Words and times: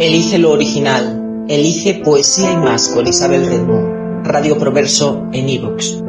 Elige 0.00 0.38
lo 0.38 0.50
original. 0.50 1.44
Elige 1.48 2.02
Poesía 2.02 2.52
y 2.52 2.56
más 2.56 2.88
con 2.88 3.06
Isabel 3.06 3.46
Redmo. 3.46 4.22
Radio 4.24 4.58
Proverso 4.58 5.28
en 5.32 5.48
iVoox. 5.48 5.99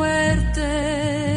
Muerte. 0.00 1.29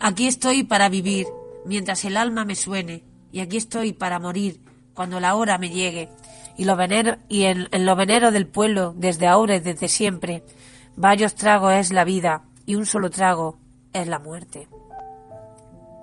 Aquí 0.00 0.26
estoy 0.26 0.64
para 0.64 0.88
vivir 0.88 1.26
mientras 1.66 2.06
el 2.06 2.16
alma 2.16 2.46
me 2.46 2.54
suene, 2.54 3.04
y 3.32 3.40
aquí 3.40 3.58
estoy 3.58 3.92
para 3.92 4.18
morir 4.18 4.62
cuando 4.94 5.20
la 5.20 5.34
hora 5.34 5.58
me 5.58 5.68
llegue. 5.68 6.08
Y, 6.56 6.64
en, 7.44 7.68
en 7.70 7.86
lo 7.86 7.96
venero 7.96 8.30
del 8.30 8.46
pueblo, 8.46 8.94
desde 8.96 9.26
ahora 9.26 9.56
y 9.56 9.60
desde 9.60 9.88
siempre, 9.88 10.42
varios 10.96 11.34
tragos 11.34 11.74
es 11.74 11.92
la 11.92 12.04
vida 12.04 12.44
y 12.64 12.76
un 12.76 12.86
solo 12.86 13.10
trago 13.10 13.58
es 13.92 14.08
la 14.08 14.18
muerte. 14.18 14.68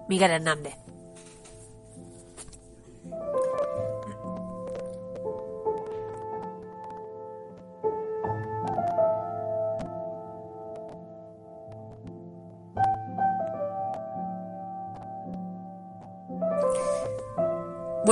Miguel 0.07 0.31
Hernández. 0.31 0.86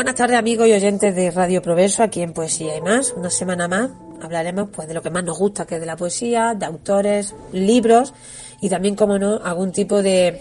Buenas 0.06 0.20
tardes 0.20 0.38
amigos 0.38 0.68
y 0.68 0.74
oyentes 0.74 1.16
de 1.16 1.32
Radio 1.32 1.64
Proverso, 1.64 2.04
aquí 2.04 2.22
en 2.22 2.32
Poesía 2.32 2.78
y 2.78 2.82
más. 2.82 3.12
Una 3.18 3.32
semana 3.32 3.68
más 3.68 3.90
hablaremos 4.22 4.70
pues 4.72 4.88
de 4.88 4.94
lo 4.94 5.02
que 5.02 5.10
más 5.10 5.24
nos 5.24 5.36
gusta, 5.36 5.66
que 5.66 5.74
es 5.76 5.82
de 5.82 5.88
la 5.88 5.98
poesía, 5.98 6.54
de 6.54 6.64
autores, 6.64 7.34
libros 7.52 8.14
y 8.62 8.70
también, 8.70 8.96
como 8.96 9.18
no, 9.18 9.42
algún 9.44 9.72
tipo 9.72 10.04
de, 10.04 10.40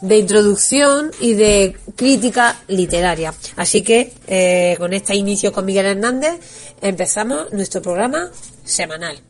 de 0.00 0.18
introducción 0.18 1.12
y 1.20 1.34
de 1.34 1.76
crítica 1.94 2.56
literaria. 2.66 3.32
Así 3.54 3.82
que 3.82 4.14
eh, 4.26 4.74
con 4.78 4.92
este 4.92 5.14
inicio 5.14 5.52
con 5.52 5.64
Miguel 5.64 5.86
Hernández 5.86 6.40
empezamos 6.82 7.52
nuestro 7.52 7.80
programa 7.80 8.32
semanal. 8.64 9.20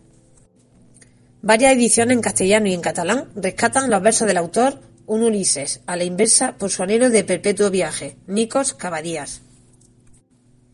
Varias 1.42 1.74
ediciones 1.74 2.16
en 2.16 2.22
castellano 2.22 2.68
y 2.68 2.72
en 2.72 2.80
catalán 2.80 3.28
rescatan 3.36 3.90
los 3.90 4.00
versos 4.00 4.26
del 4.26 4.38
autor 4.38 4.80
Un 5.04 5.24
Ulises, 5.24 5.82
a 5.84 5.94
la 5.94 6.04
inversa 6.04 6.56
por 6.56 6.70
su 6.70 6.82
anhelo 6.82 7.10
de 7.10 7.22
perpetuo 7.22 7.68
viaje, 7.68 8.16
Nikos 8.26 8.72
Cavadías. 8.72 9.42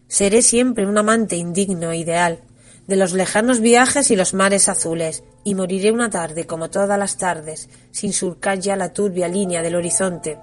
Seré 0.08 0.42
siempre 0.42 0.86
un 0.86 0.98
amante 0.98 1.36
indigno 1.36 1.90
e 1.90 1.98
ideal, 1.98 2.40
de 2.86 2.96
los 2.96 3.12
lejanos 3.12 3.60
viajes 3.60 4.10
y 4.10 4.16
los 4.16 4.34
mares 4.34 4.68
azules, 4.68 5.24
y 5.42 5.54
moriré 5.54 5.90
una 5.90 6.10
tarde 6.10 6.46
como 6.46 6.70
todas 6.70 6.98
las 6.98 7.16
tardes, 7.16 7.68
sin 7.90 8.12
surcar 8.12 8.58
ya 8.58 8.76
la 8.76 8.92
turbia 8.92 9.28
línea 9.28 9.62
del 9.62 9.76
horizonte. 9.76 10.38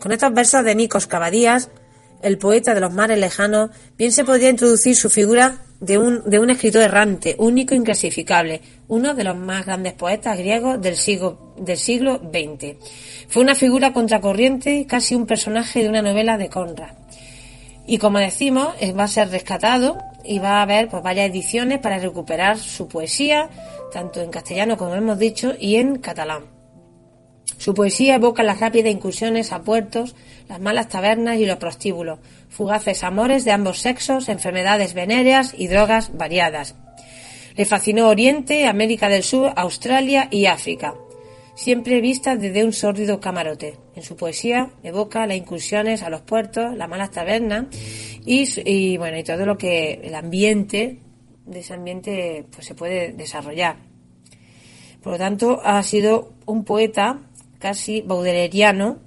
Con 0.00 0.12
estos 0.12 0.32
versos 0.32 0.64
de 0.64 0.74
Nikos 0.74 1.06
Cavadías, 1.06 1.68
el 2.22 2.38
poeta 2.38 2.74
de 2.74 2.80
los 2.80 2.92
mares 2.92 3.18
lejanos, 3.18 3.70
bien 3.96 4.12
se 4.12 4.24
podría 4.24 4.50
introducir 4.50 4.96
su 4.96 5.10
figura 5.10 5.58
de 5.80 5.98
un, 5.98 6.28
de 6.28 6.38
un 6.38 6.50
escritor 6.50 6.82
errante, 6.82 7.34
único 7.38 7.74
e 7.74 7.78
inclasificable, 7.78 8.60
uno 8.88 9.14
de 9.14 9.24
los 9.24 9.36
más 9.36 9.64
grandes 9.64 9.94
poetas 9.94 10.38
griegos 10.38 10.80
del 10.80 10.96
siglo, 10.96 11.54
del 11.58 11.78
siglo 11.78 12.18
XX. 12.18 12.76
Fue 13.28 13.42
una 13.42 13.54
figura 13.54 13.92
contracorriente, 13.92 14.86
casi 14.86 15.14
un 15.14 15.26
personaje 15.26 15.82
de 15.82 15.88
una 15.88 16.02
novela 16.02 16.36
de 16.36 16.48
Conrad. 16.48 16.94
Y 17.86 17.98
como 17.98 18.18
decimos, 18.18 18.74
eh, 18.80 18.92
va 18.92 19.04
a 19.04 19.08
ser 19.08 19.30
rescatado 19.30 19.98
y 20.24 20.38
va 20.38 20.58
a 20.58 20.62
haber 20.62 20.88
pues, 20.88 21.02
varias 21.02 21.30
ediciones 21.30 21.78
para 21.78 21.98
recuperar 21.98 22.58
su 22.58 22.88
poesía, 22.88 23.48
tanto 23.92 24.20
en 24.20 24.30
castellano 24.30 24.76
como 24.76 24.94
hemos 24.94 25.18
dicho, 25.18 25.54
y 25.58 25.76
en 25.76 25.98
catalán. 25.98 26.44
Su 27.58 27.74
poesía 27.74 28.14
evoca 28.14 28.42
las 28.42 28.60
rápidas 28.60 28.92
incursiones 28.92 29.52
a 29.52 29.62
puertos, 29.62 30.14
las 30.48 30.60
malas 30.60 30.88
tabernas 30.88 31.38
y 31.38 31.46
los 31.46 31.56
prostíbulos, 31.56 32.18
fugaces 32.48 33.04
amores 33.04 33.44
de 33.44 33.52
ambos 33.52 33.80
sexos, 33.80 34.28
enfermedades 34.28 34.94
venéreas 34.94 35.54
y 35.56 35.68
drogas 35.68 36.16
variadas. 36.16 36.74
Le 37.56 37.66
fascinó 37.66 38.08
Oriente, 38.08 38.66
América 38.66 39.08
del 39.08 39.24
Sur, 39.24 39.52
Australia 39.56 40.28
y 40.30 40.46
África, 40.46 40.94
siempre 41.60 42.00
vista 42.00 42.36
desde 42.36 42.64
un 42.64 42.72
sórdido 42.72 43.20
camarote. 43.20 43.76
En 43.94 44.02
su 44.02 44.16
poesía 44.16 44.70
evoca 44.82 45.26
las 45.26 45.36
incursiones 45.36 46.02
a 46.02 46.08
los 46.08 46.22
puertos, 46.22 46.74
las 46.74 46.88
malas 46.88 47.10
tabernas 47.10 47.66
y, 48.24 48.96
bueno, 48.96 49.18
y 49.18 49.24
todo 49.24 49.44
lo 49.44 49.58
que 49.58 50.00
el 50.02 50.14
ambiente 50.14 51.00
de 51.44 51.58
ese 51.58 51.74
ambiente 51.74 52.46
pues 52.50 52.66
se 52.66 52.74
puede 52.74 53.12
desarrollar. 53.12 53.76
Por 55.02 55.12
lo 55.12 55.18
tanto, 55.18 55.60
ha 55.62 55.82
sido 55.82 56.32
un 56.46 56.64
poeta 56.64 57.18
casi 57.58 58.00
baudeleriano 58.00 58.98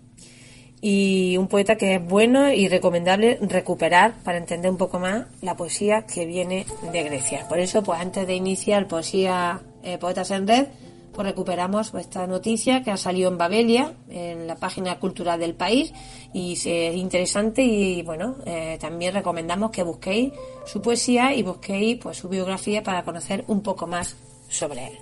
y 0.79 1.37
un 1.37 1.47
poeta 1.47 1.75
que 1.75 1.95
es 1.95 2.05
bueno 2.05 2.53
y 2.53 2.67
recomendable 2.67 3.39
recuperar 3.41 4.13
para 4.23 4.37
entender 4.37 4.69
un 4.69 4.77
poco 4.77 4.99
más 4.99 5.25
la 5.41 5.55
poesía 5.55 6.05
que 6.05 6.27
viene 6.27 6.67
de 6.91 7.03
Grecia. 7.03 7.47
Por 7.49 7.57
eso, 7.57 7.81
pues 7.81 7.99
antes 7.99 8.27
de 8.27 8.35
iniciar 8.35 8.87
Poesía 8.87 9.61
eh, 9.81 9.97
Poetas 9.97 10.29
en 10.31 10.47
Red, 10.47 10.67
pues 11.13 11.27
recuperamos 11.27 11.93
esta 11.93 12.27
noticia 12.27 12.83
que 12.83 12.91
ha 12.91 12.97
salido 12.97 13.29
en 13.29 13.37
Babelia, 13.37 13.93
en 14.09 14.47
la 14.47 14.55
página 14.55 14.99
cultural 14.99 15.39
del 15.39 15.53
país, 15.53 15.93
y 16.33 16.53
es 16.53 16.65
interesante 16.95 17.63
y 17.63 18.01
bueno, 18.01 18.35
eh, 18.45 18.77
también 18.79 19.13
recomendamos 19.13 19.71
que 19.71 19.83
busquéis 19.83 20.33
su 20.65 20.81
poesía 20.81 21.33
y 21.33 21.43
busquéis 21.43 21.99
pues 22.01 22.17
su 22.17 22.29
biografía 22.29 22.83
para 22.83 23.03
conocer 23.03 23.43
un 23.47 23.61
poco 23.61 23.87
más 23.87 24.15
sobre 24.49 24.87
él. 24.87 24.97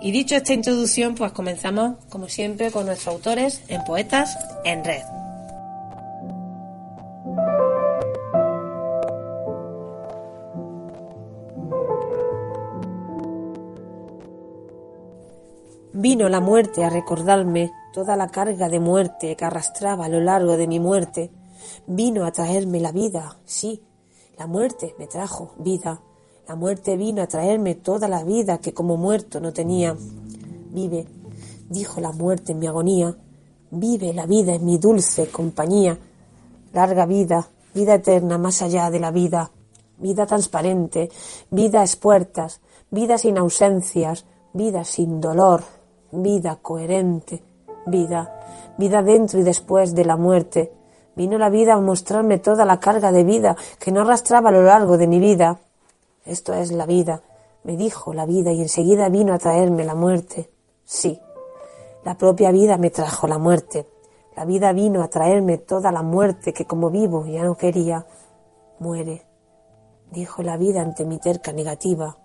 Y 0.00 0.10
dicho 0.10 0.36
esta 0.36 0.52
introducción, 0.52 1.14
pues 1.14 1.32
comenzamos 1.32 1.96
como 2.10 2.28
siempre 2.28 2.70
con 2.70 2.86
nuestros 2.86 3.14
autores 3.14 3.62
en 3.68 3.82
Poetas 3.84 4.36
en 4.64 4.84
Red. 4.84 5.25
Vino 15.98 16.28
la 16.28 16.40
muerte 16.40 16.84
a 16.84 16.90
recordarme 16.90 17.72
toda 17.90 18.16
la 18.16 18.28
carga 18.28 18.68
de 18.68 18.80
muerte 18.80 19.34
que 19.34 19.44
arrastraba 19.46 20.04
a 20.04 20.08
lo 20.10 20.20
largo 20.20 20.58
de 20.58 20.66
mi 20.66 20.78
muerte. 20.78 21.30
Vino 21.86 22.26
a 22.26 22.32
traerme 22.32 22.80
la 22.80 22.92
vida, 22.92 23.38
sí, 23.46 23.82
la 24.36 24.46
muerte 24.46 24.94
me 24.98 25.06
trajo 25.06 25.54
vida. 25.56 26.02
La 26.46 26.54
muerte 26.54 26.98
vino 26.98 27.22
a 27.22 27.26
traerme 27.26 27.76
toda 27.76 28.08
la 28.08 28.24
vida 28.24 28.58
que 28.58 28.74
como 28.74 28.98
muerto 28.98 29.40
no 29.40 29.54
tenía. 29.54 29.96
Vive, 30.70 31.06
dijo 31.70 31.98
la 32.02 32.12
muerte 32.12 32.52
en 32.52 32.58
mi 32.58 32.66
agonía, 32.66 33.16
vive 33.70 34.12
la 34.12 34.26
vida 34.26 34.52
en 34.52 34.66
mi 34.66 34.76
dulce 34.76 35.28
compañía. 35.28 35.98
Larga 36.74 37.06
vida, 37.06 37.48
vida 37.74 37.94
eterna 37.94 38.36
más 38.36 38.60
allá 38.60 38.90
de 38.90 39.00
la 39.00 39.12
vida, 39.12 39.50
vida 39.96 40.26
transparente, 40.26 41.08
vida 41.50 41.80
a 41.80 41.84
espuertas, 41.84 42.60
vida 42.90 43.16
sin 43.16 43.38
ausencias, 43.38 44.26
vida 44.52 44.84
sin 44.84 45.22
dolor, 45.22 45.62
vida 46.16 46.58
coherente, 46.60 47.42
vida, 47.86 48.74
vida 48.76 49.02
dentro 49.02 49.38
y 49.38 49.42
después 49.42 49.94
de 49.94 50.04
la 50.04 50.16
muerte. 50.16 50.72
Vino 51.14 51.38
la 51.38 51.48
vida 51.48 51.74
a 51.74 51.80
mostrarme 51.80 52.38
toda 52.38 52.64
la 52.64 52.78
carga 52.78 53.12
de 53.12 53.24
vida 53.24 53.56
que 53.78 53.92
no 53.92 54.02
arrastraba 54.02 54.50
a 54.50 54.52
lo 54.52 54.62
largo 54.62 54.98
de 54.98 55.06
mi 55.06 55.18
vida. 55.18 55.58
Esto 56.24 56.52
es 56.52 56.72
la 56.72 56.86
vida, 56.86 57.22
me 57.64 57.76
dijo 57.76 58.12
la 58.12 58.26
vida 58.26 58.52
y 58.52 58.60
enseguida 58.60 59.08
vino 59.08 59.32
a 59.32 59.38
traerme 59.38 59.84
la 59.84 59.94
muerte. 59.94 60.50
Sí, 60.84 61.20
la 62.04 62.16
propia 62.16 62.50
vida 62.50 62.76
me 62.76 62.90
trajo 62.90 63.26
la 63.26 63.38
muerte. 63.38 63.88
La 64.36 64.44
vida 64.44 64.72
vino 64.72 65.02
a 65.02 65.08
traerme 65.08 65.58
toda 65.58 65.90
la 65.90 66.02
muerte 66.02 66.52
que 66.52 66.66
como 66.66 66.90
vivo 66.90 67.24
ya 67.26 67.42
no 67.42 67.56
quería. 67.56 68.06
Muere, 68.78 69.26
dijo 70.10 70.42
la 70.42 70.56
vida 70.56 70.82
ante 70.82 71.04
mi 71.04 71.18
terca 71.18 71.52
negativa. 71.52 72.16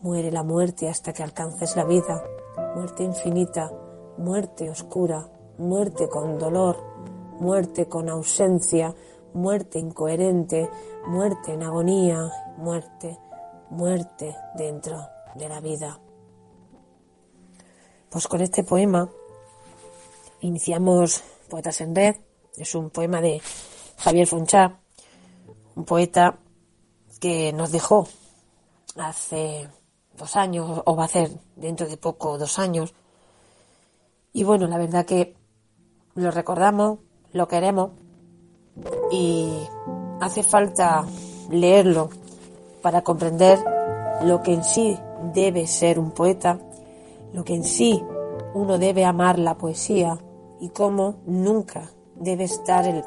Muere 0.00 0.30
la 0.30 0.42
muerte 0.42 0.88
hasta 0.88 1.12
que 1.12 1.22
alcances 1.22 1.76
la 1.76 1.84
vida 1.84 2.22
muerte 2.74 3.04
infinita, 3.04 3.70
muerte 4.18 4.68
oscura, 4.70 5.28
muerte 5.58 6.08
con 6.08 6.38
dolor, 6.38 6.76
muerte 7.40 7.88
con 7.88 8.08
ausencia, 8.08 8.94
muerte 9.32 9.78
incoherente, 9.78 10.68
muerte 11.06 11.52
en 11.52 11.62
agonía, 11.62 12.30
muerte, 12.56 13.18
muerte 13.70 14.36
dentro 14.56 15.08
de 15.34 15.48
la 15.48 15.60
vida. 15.60 16.00
Pues 18.10 18.28
con 18.28 18.40
este 18.40 18.62
poema 18.62 19.08
iniciamos 20.40 21.22
Poetas 21.48 21.80
en 21.80 21.94
Red. 21.94 22.16
Es 22.56 22.74
un 22.74 22.90
poema 22.90 23.20
de 23.20 23.40
Javier 23.98 24.26
Fonchá, 24.26 24.78
un 25.74 25.84
poeta 25.84 26.38
que 27.20 27.52
nos 27.52 27.72
dejó 27.72 28.06
hace 28.96 29.68
dos 30.16 30.36
años, 30.36 30.82
o 30.84 30.96
va 30.96 31.04
a 31.04 31.08
ser 31.08 31.30
dentro 31.56 31.86
de 31.86 31.96
poco 31.96 32.38
dos 32.38 32.58
años. 32.58 32.94
Y 34.32 34.44
bueno, 34.44 34.66
la 34.66 34.78
verdad 34.78 35.06
que 35.06 35.36
lo 36.14 36.30
recordamos, 36.30 36.98
lo 37.32 37.48
queremos 37.48 37.90
y 39.10 39.66
hace 40.20 40.42
falta 40.42 41.04
leerlo 41.50 42.10
para 42.82 43.02
comprender 43.02 43.58
lo 44.22 44.42
que 44.42 44.54
en 44.54 44.64
sí 44.64 44.98
debe 45.32 45.66
ser 45.66 45.98
un 45.98 46.10
poeta, 46.12 46.58
lo 47.32 47.44
que 47.44 47.54
en 47.54 47.64
sí 47.64 48.02
uno 48.54 48.78
debe 48.78 49.04
amar 49.04 49.38
la 49.38 49.56
poesía 49.56 50.18
y 50.60 50.68
cómo 50.70 51.16
nunca 51.26 51.90
debe 52.14 52.44
estar 52.44 52.86
el 52.86 53.02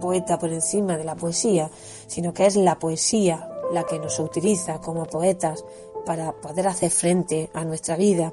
poeta 0.00 0.38
por 0.38 0.52
encima 0.52 0.96
de 0.96 1.04
la 1.04 1.16
poesía, 1.16 1.70
sino 2.06 2.32
que 2.32 2.46
es 2.46 2.56
la 2.56 2.78
poesía 2.78 3.48
la 3.72 3.84
que 3.84 3.98
nos 3.98 4.18
utiliza 4.18 4.80
como 4.80 5.06
poetas 5.06 5.64
para 6.04 6.32
poder 6.32 6.68
hacer 6.68 6.90
frente 6.90 7.50
a 7.54 7.64
nuestra 7.64 7.96
vida 7.96 8.32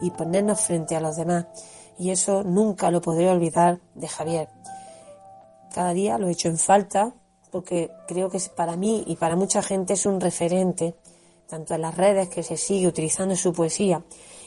y 0.00 0.10
ponernos 0.10 0.60
frente 0.60 0.96
a 0.96 1.00
los 1.00 1.16
demás. 1.16 1.46
Y 1.98 2.10
eso 2.10 2.42
nunca 2.44 2.90
lo 2.90 3.00
podré 3.00 3.28
olvidar 3.28 3.80
de 3.94 4.08
Javier. 4.08 4.48
Cada 5.74 5.92
día 5.92 6.18
lo 6.18 6.28
he 6.28 6.32
hecho 6.32 6.48
en 6.48 6.58
falta 6.58 7.14
porque 7.50 7.90
creo 8.06 8.30
que 8.30 8.40
para 8.54 8.76
mí 8.76 9.04
y 9.06 9.16
para 9.16 9.36
mucha 9.36 9.62
gente 9.62 9.94
es 9.94 10.06
un 10.06 10.20
referente, 10.20 10.94
tanto 11.48 11.74
en 11.74 11.82
las 11.82 11.96
redes 11.96 12.28
que 12.28 12.42
se 12.42 12.56
sigue 12.56 12.86
utilizando 12.86 13.36
su 13.36 13.52
poesía. 13.52 14.04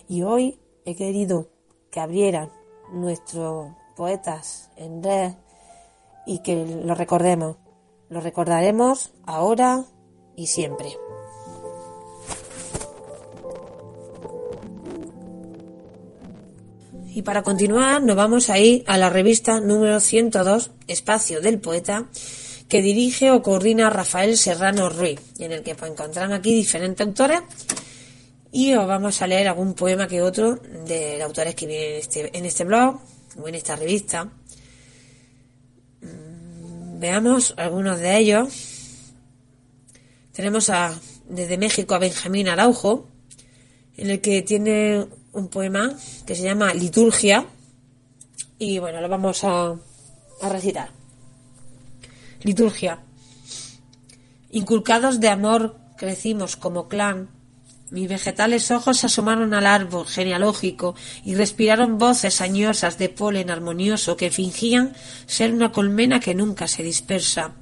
Y 0.07 0.23
hoy 0.23 0.59
he 0.85 0.95
querido 0.95 1.49
que 1.91 1.99
abrieran 1.99 2.49
nuestros 2.91 3.71
poetas 3.95 4.69
en 4.75 5.03
red 5.03 5.33
y 6.25 6.39
que 6.39 6.65
lo 6.65 6.95
recordemos. 6.95 7.57
Lo 8.09 8.21
recordaremos 8.21 9.13
ahora 9.25 9.85
y 10.35 10.47
siempre. 10.47 10.97
Y 17.15 17.21
para 17.21 17.43
continuar 17.43 18.01
nos 18.01 18.15
vamos 18.15 18.49
a 18.49 18.57
ir 18.57 18.83
a 18.87 18.97
la 18.97 19.11
revista 19.11 19.59
número 19.59 19.99
102, 19.99 20.71
Espacio 20.87 21.41
del 21.41 21.59
Poeta, 21.59 22.09
que 22.67 22.81
dirige 22.81 23.29
o 23.29 23.43
coordina 23.43 23.91
Rafael 23.91 24.35
Serrano 24.35 24.89
Ruiz, 24.89 25.21
en 25.37 25.51
el 25.51 25.61
que 25.61 25.75
pues, 25.75 25.91
encontramos 25.91 26.35
aquí 26.35 26.55
diferentes 26.55 27.05
autores 27.05 27.41
y 28.51 28.73
os 28.73 28.87
vamos 28.87 29.21
a 29.21 29.27
leer 29.27 29.47
algún 29.47 29.75
poema 29.75 30.07
que 30.07 30.23
otro 30.23 30.55
de 30.55 31.21
autores 31.21 31.53
que 31.53 31.67
vienen 31.67 31.93
en 31.93 31.99
este, 31.99 32.37
en 32.37 32.45
este 32.45 32.63
blog 32.63 32.99
o 33.37 33.47
en 33.47 33.55
esta 33.55 33.75
revista. 33.75 34.25
Mm, 36.01 36.99
veamos 36.99 37.53
algunos 37.57 37.99
de 37.99 38.17
ellos. 38.17 39.13
Tenemos 40.31 40.71
a, 40.71 40.99
desde 41.29 41.59
México 41.59 41.93
a 41.93 41.99
Benjamín 41.99 42.47
Araujo, 42.47 43.07
en 43.97 44.09
el 44.09 44.19
que 44.19 44.41
tiene 44.41 45.05
un 45.33 45.47
poema 45.47 45.91
que 46.25 46.35
se 46.35 46.43
llama 46.43 46.73
Liturgia 46.73 47.45
y 48.59 48.79
bueno, 48.79 49.01
lo 49.01 49.09
vamos 49.09 49.43
a, 49.43 49.75
a 50.41 50.49
recitar. 50.49 50.89
Liturgia. 52.43 52.99
Inculcados 54.51 55.19
de 55.19 55.29
amor 55.29 55.77
crecimos 55.97 56.55
como 56.55 56.87
clan. 56.87 57.29
Mis 57.89 58.09
vegetales 58.09 58.71
ojos 58.71 58.99
se 58.99 59.07
asomaron 59.07 59.53
al 59.53 59.65
árbol 59.65 60.07
genealógico 60.07 60.95
y 61.23 61.35
respiraron 61.35 61.97
voces 61.97 62.41
añosas 62.41 62.97
de 62.97 63.09
polen 63.09 63.49
armonioso 63.49 64.17
que 64.17 64.31
fingían 64.31 64.93
ser 65.25 65.53
una 65.53 65.71
colmena 65.71 66.19
que 66.19 66.33
nunca 66.33 66.67
se 66.67 66.83
dispersa. 66.83 67.53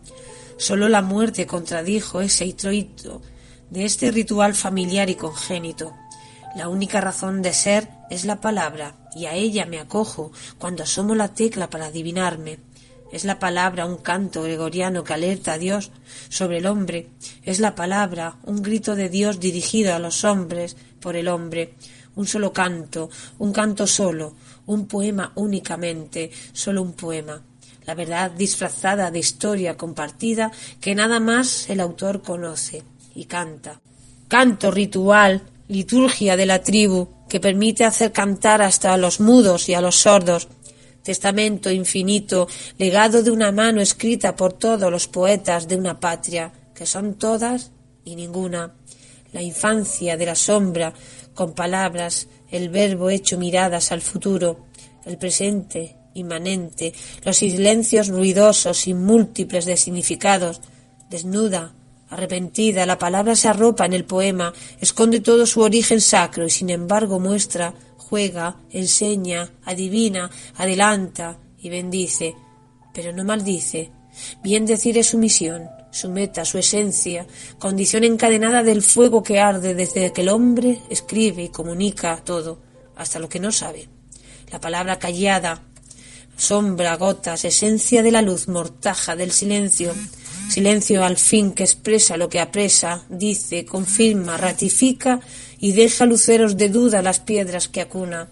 Solo 0.57 0.89
la 0.89 1.01
muerte 1.01 1.47
contradijo 1.47 2.21
ese 2.21 2.45
introito 2.45 3.21
de 3.69 3.85
este 3.85 4.11
ritual 4.11 4.53
familiar 4.53 5.09
y 5.09 5.15
congénito. 5.15 5.93
La 6.55 6.67
única 6.67 6.99
razón 6.99 7.41
de 7.41 7.53
ser 7.53 7.87
es 8.09 8.25
la 8.25 8.41
palabra, 8.41 8.95
y 9.15 9.25
a 9.25 9.33
ella 9.33 9.65
me 9.65 9.79
acojo 9.79 10.31
cuando 10.57 10.83
asomo 10.83 11.15
la 11.15 11.29
tecla 11.29 11.69
para 11.69 11.85
adivinarme. 11.85 12.59
Es 13.11 13.23
la 13.25 13.39
palabra 13.39 13.85
un 13.85 13.97
canto 13.97 14.43
gregoriano 14.43 15.03
que 15.03 15.13
alerta 15.13 15.53
a 15.53 15.57
Dios 15.57 15.91
sobre 16.29 16.57
el 16.57 16.65
hombre. 16.65 17.09
Es 17.43 17.59
la 17.59 17.75
palabra 17.75 18.37
un 18.43 18.61
grito 18.61 18.95
de 18.95 19.09
Dios 19.09 19.39
dirigido 19.39 19.95
a 19.95 19.99
los 19.99 20.23
hombres 20.23 20.75
por 20.99 21.15
el 21.15 21.27
hombre. 21.27 21.75
Un 22.15 22.27
solo 22.27 22.51
canto, 22.51 23.09
un 23.39 23.53
canto 23.53 23.87
solo, 23.87 24.35
un 24.65 24.87
poema 24.87 25.31
únicamente, 25.35 26.31
solo 26.51 26.81
un 26.81 26.93
poema. 26.93 27.41
La 27.85 27.95
verdad 27.95 28.31
disfrazada 28.31 29.09
de 29.09 29.19
historia 29.19 29.77
compartida 29.77 30.51
que 30.79 30.95
nada 30.95 31.19
más 31.19 31.69
el 31.69 31.79
autor 31.79 32.21
conoce 32.21 32.83
y 33.15 33.25
canta 33.25 33.81
canto 34.31 34.71
ritual, 34.71 35.41
liturgia 35.71 36.35
de 36.35 36.45
la 36.45 36.61
tribu, 36.61 37.07
que 37.29 37.39
permite 37.39 37.85
hacer 37.85 38.11
cantar 38.11 38.61
hasta 38.61 38.93
a 38.93 38.97
los 38.97 39.21
mudos 39.21 39.69
y 39.69 39.73
a 39.73 39.79
los 39.79 39.95
sordos, 39.95 40.49
testamento 41.01 41.71
infinito, 41.71 42.47
legado 42.77 43.23
de 43.23 43.31
una 43.31 43.53
mano 43.53 43.79
escrita 43.79 44.35
por 44.35 44.51
todos 44.53 44.91
los 44.91 45.07
poetas 45.07 45.69
de 45.69 45.77
una 45.77 45.99
patria, 45.99 46.51
que 46.75 46.85
son 46.85 47.15
todas 47.15 47.71
y 48.03 48.17
ninguna, 48.17 48.75
la 49.31 49.41
infancia 49.41 50.17
de 50.17 50.25
la 50.25 50.35
sombra, 50.35 50.93
con 51.33 51.53
palabras, 51.53 52.27
el 52.49 52.67
verbo 52.67 53.09
hecho 53.09 53.37
miradas 53.37 53.93
al 53.93 54.01
futuro, 54.01 54.65
el 55.05 55.17
presente 55.17 55.95
inmanente, 56.15 56.93
los 57.23 57.37
silencios 57.37 58.09
ruidosos 58.09 58.87
y 58.87 58.93
múltiples 58.93 59.63
de 59.63 59.77
significados, 59.77 60.59
desnuda, 61.09 61.73
arrepentida, 62.11 62.85
la 62.85 62.99
palabra 62.99 63.35
se 63.35 63.47
arropa 63.47 63.85
en 63.85 63.93
el 63.93 64.05
poema, 64.05 64.53
esconde 64.79 65.21
todo 65.21 65.45
su 65.45 65.61
origen 65.61 66.01
sacro 66.01 66.45
y 66.45 66.49
sin 66.49 66.69
embargo 66.69 67.19
muestra, 67.19 67.73
juega, 67.97 68.57
enseña, 68.69 69.49
adivina, 69.63 70.29
adelanta 70.57 71.39
y 71.59 71.69
bendice, 71.69 72.35
pero 72.93 73.13
no 73.13 73.23
maldice. 73.23 73.91
Bien 74.43 74.65
decir 74.65 74.97
es 74.97 75.07
su 75.07 75.17
misión, 75.17 75.69
su 75.89 76.09
meta, 76.09 76.43
su 76.43 76.57
esencia, 76.57 77.25
condición 77.57 78.03
encadenada 78.03 78.61
del 78.61 78.81
fuego 78.81 79.23
que 79.23 79.39
arde 79.39 79.73
desde 79.73 80.11
que 80.11 80.21
el 80.21 80.29
hombre 80.29 80.79
escribe 80.89 81.43
y 81.43 81.49
comunica 81.49 82.21
todo, 82.23 82.61
hasta 82.97 83.19
lo 83.19 83.29
que 83.29 83.39
no 83.39 83.53
sabe. 83.53 83.87
La 84.51 84.59
palabra 84.59 84.99
callada, 84.99 85.63
sombra, 86.35 86.97
gotas, 86.97 87.45
esencia 87.45 88.03
de 88.03 88.11
la 88.11 88.21
luz, 88.21 88.49
mortaja 88.49 89.15
del 89.15 89.31
silencio, 89.31 89.93
silencio 90.51 91.03
al 91.03 91.17
fin 91.17 91.53
que 91.53 91.63
expresa 91.63 92.17
lo 92.17 92.29
que 92.29 92.39
apresa, 92.39 93.03
dice, 93.09 93.65
confirma, 93.65 94.37
ratifica 94.37 95.19
y 95.59 95.71
deja 95.71 96.05
luceros 96.05 96.57
de 96.57 96.69
duda 96.69 97.01
las 97.01 97.19
piedras 97.19 97.67
que 97.69 97.81
acuna. 97.81 98.29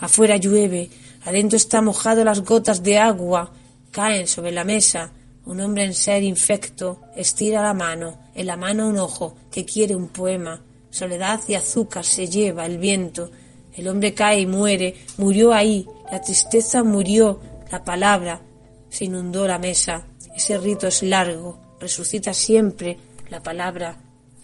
Afuera 0.00 0.36
llueve, 0.36 0.90
adentro 1.24 1.56
está 1.56 1.80
mojado 1.80 2.24
las 2.24 2.40
gotas 2.42 2.82
de 2.82 2.98
agua, 2.98 3.52
caen 3.92 4.26
sobre 4.26 4.50
la 4.50 4.64
mesa, 4.64 5.12
un 5.46 5.60
hombre 5.60 5.84
en 5.84 5.94
ser 5.94 6.22
infecto 6.22 7.02
estira 7.14 7.62
la 7.62 7.74
mano, 7.74 8.18
en 8.34 8.46
la 8.46 8.56
mano 8.56 8.88
un 8.88 8.98
ojo 8.98 9.36
que 9.52 9.64
quiere 9.64 9.94
un 9.94 10.08
poema. 10.08 10.60
Soledad 10.90 11.40
y 11.46 11.54
azúcar 11.54 12.04
se 12.04 12.26
lleva 12.28 12.66
el 12.66 12.78
viento. 12.78 13.30
El 13.74 13.88
hombre 13.88 14.14
cae 14.14 14.40
y 14.40 14.46
muere, 14.46 14.94
murió 15.18 15.52
ahí, 15.52 15.86
la 16.10 16.20
tristeza 16.20 16.82
murió, 16.82 17.40
la 17.70 17.84
palabra 17.84 18.40
se 18.88 19.04
inundó 19.04 19.46
la 19.46 19.58
mesa. 19.58 20.06
Ese 20.34 20.58
rito 20.58 20.88
es 20.88 21.02
largo, 21.02 21.58
resucita 21.78 22.34
siempre 22.34 22.98
la 23.30 23.42
palabra 23.42 23.96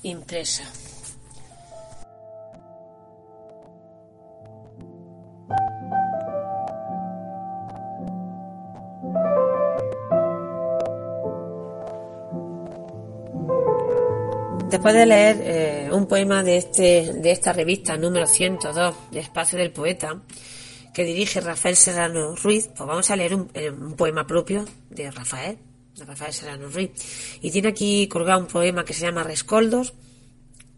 impresa. 0.02 0.64
Después 14.70 14.94
de 14.94 15.04
leer 15.04 15.36
eh, 15.42 15.88
un 15.92 16.06
poema 16.06 16.44
de, 16.44 16.56
este, 16.56 17.12
de 17.14 17.32
esta 17.32 17.52
revista 17.52 17.96
número 17.96 18.26
102 18.28 18.94
de 19.10 19.18
Espacio 19.18 19.58
del 19.58 19.72
Poeta, 19.72 20.22
que 20.94 21.02
dirige 21.02 21.40
Rafael 21.40 21.74
Serrano 21.74 22.36
Ruiz, 22.36 22.68
pues 22.68 22.86
vamos 22.86 23.10
a 23.10 23.16
leer 23.16 23.34
un, 23.34 23.50
eh, 23.54 23.70
un, 23.70 23.94
poema 23.94 24.28
propio 24.28 24.64
de 24.88 25.10
Rafael, 25.10 25.58
de 25.96 26.04
Rafael. 26.04 26.92
Y 27.40 27.50
tiene 27.50 27.68
aquí 27.68 28.08
colgado 28.08 28.40
un 28.40 28.46
poema 28.46 28.84
que 28.84 28.94
se 28.94 29.06
llama 29.06 29.22
Rescoldos, 29.22 29.94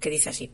que 0.00 0.10
dice 0.10 0.30
así. 0.30 0.50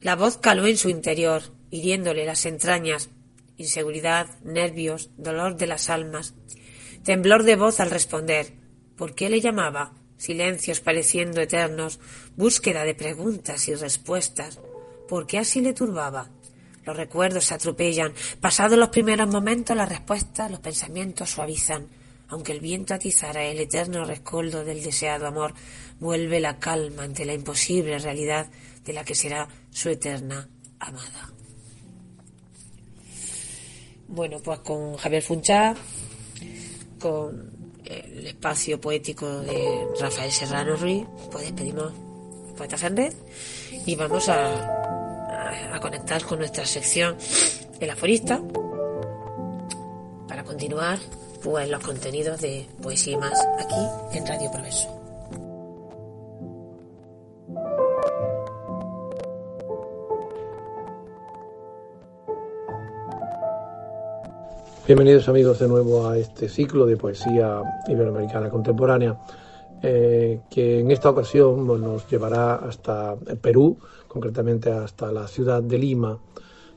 La 0.00 0.16
voz 0.16 0.38
caló 0.38 0.66
en 0.66 0.76
su 0.76 0.88
interior, 0.88 1.42
hiriéndole 1.70 2.24
las 2.24 2.46
entrañas, 2.46 3.10
inseguridad, 3.56 4.40
nervios, 4.42 5.10
dolor 5.16 5.56
de 5.56 5.66
las 5.66 5.90
almas, 5.90 6.34
temblor 7.04 7.42
de 7.44 7.56
voz 7.56 7.80
al 7.80 7.90
responder. 7.90 8.54
¿Por 8.96 9.14
qué 9.14 9.28
le 9.28 9.40
llamaba? 9.40 9.94
silencios 10.20 10.80
pareciendo 10.80 11.40
eternos, 11.40 11.98
búsqueda 12.36 12.84
de 12.84 12.94
preguntas 12.94 13.66
y 13.68 13.74
respuestas. 13.74 14.60
¿Por 15.08 15.26
qué 15.26 15.38
así 15.38 15.62
le 15.62 15.72
turbaba? 15.72 16.28
Los 16.84 16.96
recuerdos 16.96 17.46
se 17.46 17.54
atropellan. 17.54 18.12
Pasados 18.38 18.78
los 18.78 18.90
primeros 18.90 19.28
momentos, 19.28 19.76
las 19.76 19.88
respuestas, 19.88 20.50
los 20.50 20.60
pensamientos 20.60 21.30
suavizan. 21.30 21.88
Aunque 22.30 22.52
el 22.52 22.60
viento 22.60 22.94
atizara 22.94 23.44
el 23.44 23.58
eterno 23.58 24.04
rescoldo 24.04 24.64
del 24.64 24.82
deseado 24.82 25.26
amor, 25.26 25.52
vuelve 25.98 26.40
la 26.40 26.58
calma 26.58 27.02
ante 27.02 27.24
la 27.24 27.34
imposible 27.34 27.98
realidad 27.98 28.48
de 28.84 28.92
la 28.92 29.04
que 29.04 29.14
será 29.14 29.48
su 29.70 29.88
eterna 29.88 30.48
amada. 30.78 31.32
Bueno, 34.06 34.38
pues 34.40 34.60
con 34.60 34.96
Javier 34.96 35.22
Funchá, 35.22 35.74
con 37.00 37.50
el 37.84 38.26
espacio 38.28 38.80
poético 38.80 39.40
de 39.40 39.86
Rafael 40.00 40.30
Serrano 40.30 40.76
Ruiz, 40.76 41.06
pues 41.32 41.44
despedimos 41.44 41.92
Poetas 42.56 42.82
en 42.84 42.96
Red 42.96 43.14
y 43.86 43.96
vamos 43.96 44.28
a, 44.28 45.74
a, 45.74 45.80
conectar 45.80 46.22
con 46.24 46.38
nuestra 46.38 46.64
sección 46.66 47.16
El 47.80 47.90
Aforista 47.90 48.40
para 50.28 50.44
continuar 50.44 50.98
pues 51.42 51.70
los 51.70 51.82
contenidos 51.82 52.40
de 52.40 52.66
Poesía 52.82 53.14
y 53.14 53.16
más 53.16 53.46
aquí 53.58 54.18
en 54.18 54.26
Radio 54.26 54.50
Progreso. 54.50 54.88
Bienvenidos 64.86 65.28
amigos 65.28 65.60
de 65.60 65.68
nuevo 65.68 66.08
a 66.08 66.18
este 66.18 66.48
ciclo 66.48 66.84
de 66.84 66.96
poesía 66.96 67.62
iberoamericana 67.86 68.50
contemporánea 68.50 69.16
eh, 69.82 70.40
que 70.50 70.80
en 70.80 70.90
esta 70.90 71.10
ocasión 71.10 71.66
nos 71.66 72.08
llevará 72.10 72.56
hasta 72.56 73.14
Perú, 73.40 73.78
concretamente 74.08 74.70
hasta 74.70 75.12
la 75.12 75.28
ciudad 75.28 75.62
de 75.62 75.78
Lima, 75.78 76.18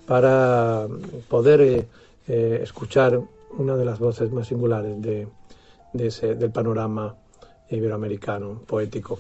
para 0.05 0.88
poder 1.27 1.62
eh, 1.62 1.88
eh, 2.27 2.60
escuchar 2.62 3.20
una 3.57 3.75
de 3.75 3.86
las 3.86 4.00
voces 4.00 4.31
más 4.31 4.48
singulares 4.48 5.01
de, 5.01 5.27
del 5.93 6.51
panorama 6.51 7.15
iberoamericano 7.69 8.62
poético. 8.65 9.19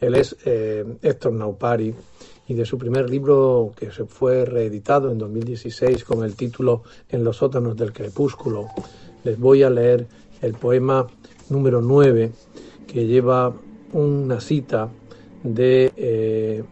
Él 0.00 0.14
es 0.14 0.36
Héctor 0.44 1.32
Naupari 1.32 1.94
y 2.48 2.54
de 2.54 2.64
su 2.64 2.78
primer 2.78 3.10
libro 3.10 3.72
que 3.76 3.90
se 3.90 4.04
fue 4.04 4.44
reeditado 4.44 5.10
en 5.12 5.18
2016 5.18 6.04
con 6.04 6.24
el 6.24 6.34
título 6.34 6.82
En 7.08 7.22
los 7.22 7.36
sótanos 7.36 7.76
del 7.76 7.92
crepúsculo. 7.92 8.68
Les 9.24 9.38
voy 9.38 9.62
a 9.62 9.70
leer 9.70 10.06
el 10.40 10.54
poema 10.54 11.06
número 11.50 11.82
9 11.82 12.32
que 12.86 13.06
lleva 13.06 13.52
una 13.92 14.40
cita 14.40 14.88
de 15.42 15.92
eh, 15.96 16.64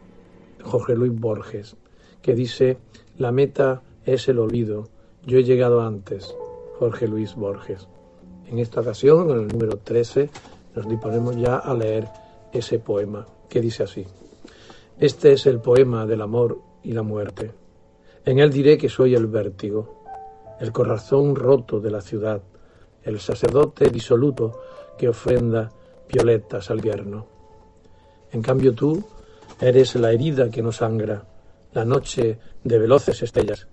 Jorge 0.62 0.94
Luis 0.94 1.12
Borges 1.18 1.76
que 2.22 2.34
dice 2.34 2.78
La 3.18 3.30
meta 3.30 3.82
es 4.04 4.28
el 4.28 4.38
olvido, 4.38 4.88
yo 5.26 5.38
he 5.38 5.44
llegado 5.44 5.82
antes, 5.82 6.34
Jorge 6.78 7.09
Luis 7.09 7.35
Borges. 7.35 7.88
En 8.47 8.59
esta 8.59 8.80
ocasión, 8.80 9.30
en 9.30 9.38
el 9.38 9.49
número 9.49 9.78
13, 9.78 10.28
nos 10.75 10.88
disponemos 10.88 11.37
ya 11.37 11.56
a 11.56 11.75
leer 11.75 12.06
ese 12.52 12.78
poema 12.78 13.26
que 13.49 13.61
dice 13.61 13.85
así. 13.85 14.06
Este 14.99 15.33
es 15.33 15.47
el 15.47 15.61
poema 15.61 16.06
del 16.06 16.21
amor 16.21 16.61
y 16.83 16.92
la 16.92 17.02
muerte. 17.02 17.52
En 18.25 18.38
él 18.38 18.50
diré 18.50 18.76
que 18.76 18.88
soy 18.88 19.14
el 19.14 19.26
vértigo, 19.26 20.04
el 20.61 20.73
corazón 20.73 21.35
roto 21.35 21.80
de 21.80 21.90
la 21.90 22.00
ciudad, 22.00 22.42
el 23.02 23.21
sacerdote 23.21 23.88
disoluto 23.88 24.61
que 24.99 25.09
ofrenda 25.09 25.73
violetas 26.09 26.71
al 26.71 26.80
vierno. 26.80 27.26
En 28.33 28.42
cambio 28.42 28.75
tú 28.75 29.02
eres 29.61 29.95
la 29.97 30.12
herida 30.12 30.50
que 30.50 30.62
no 30.62 30.73
sangra, 30.73 31.25
la 31.73 31.85
noche 31.85 32.38
de 32.62 32.78
veloces 32.78 33.23
estrellas, 33.23 33.66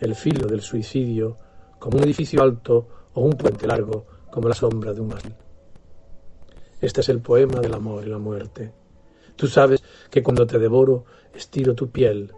el 0.00 0.14
filo 0.14 0.46
del 0.46 0.62
suicidio 0.62 1.36
como 1.78 1.98
un 1.98 2.04
edificio 2.04 2.42
alto 2.42 2.88
o 3.14 3.22
un 3.22 3.32
puente 3.32 3.66
largo 3.66 4.06
como 4.30 4.48
la 4.48 4.54
sombra 4.54 4.92
de 4.92 5.00
un 5.00 5.08
mástil. 5.08 5.34
Este 6.80 7.00
es 7.00 7.08
el 7.08 7.20
poema 7.20 7.60
del 7.60 7.74
amor 7.74 8.06
y 8.06 8.10
la 8.10 8.18
muerte. 8.18 8.72
Tú 9.36 9.46
sabes 9.46 9.82
que 10.10 10.22
cuando 10.22 10.46
te 10.46 10.58
devoro 10.58 11.04
estiro 11.34 11.74
tu 11.74 11.90
piel, 11.90 12.32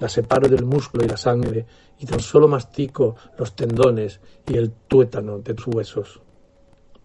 la 0.00 0.08
separo 0.08 0.48
del 0.48 0.64
músculo 0.64 1.04
y 1.04 1.08
la 1.08 1.16
sangre 1.16 1.66
y 1.98 2.06
tan 2.06 2.20
solo 2.20 2.48
mastico 2.48 3.16
los 3.38 3.54
tendones 3.54 4.20
y 4.48 4.56
el 4.56 4.72
tuétano 4.88 5.38
de 5.38 5.54
tus 5.54 5.68
huesos. 5.68 6.20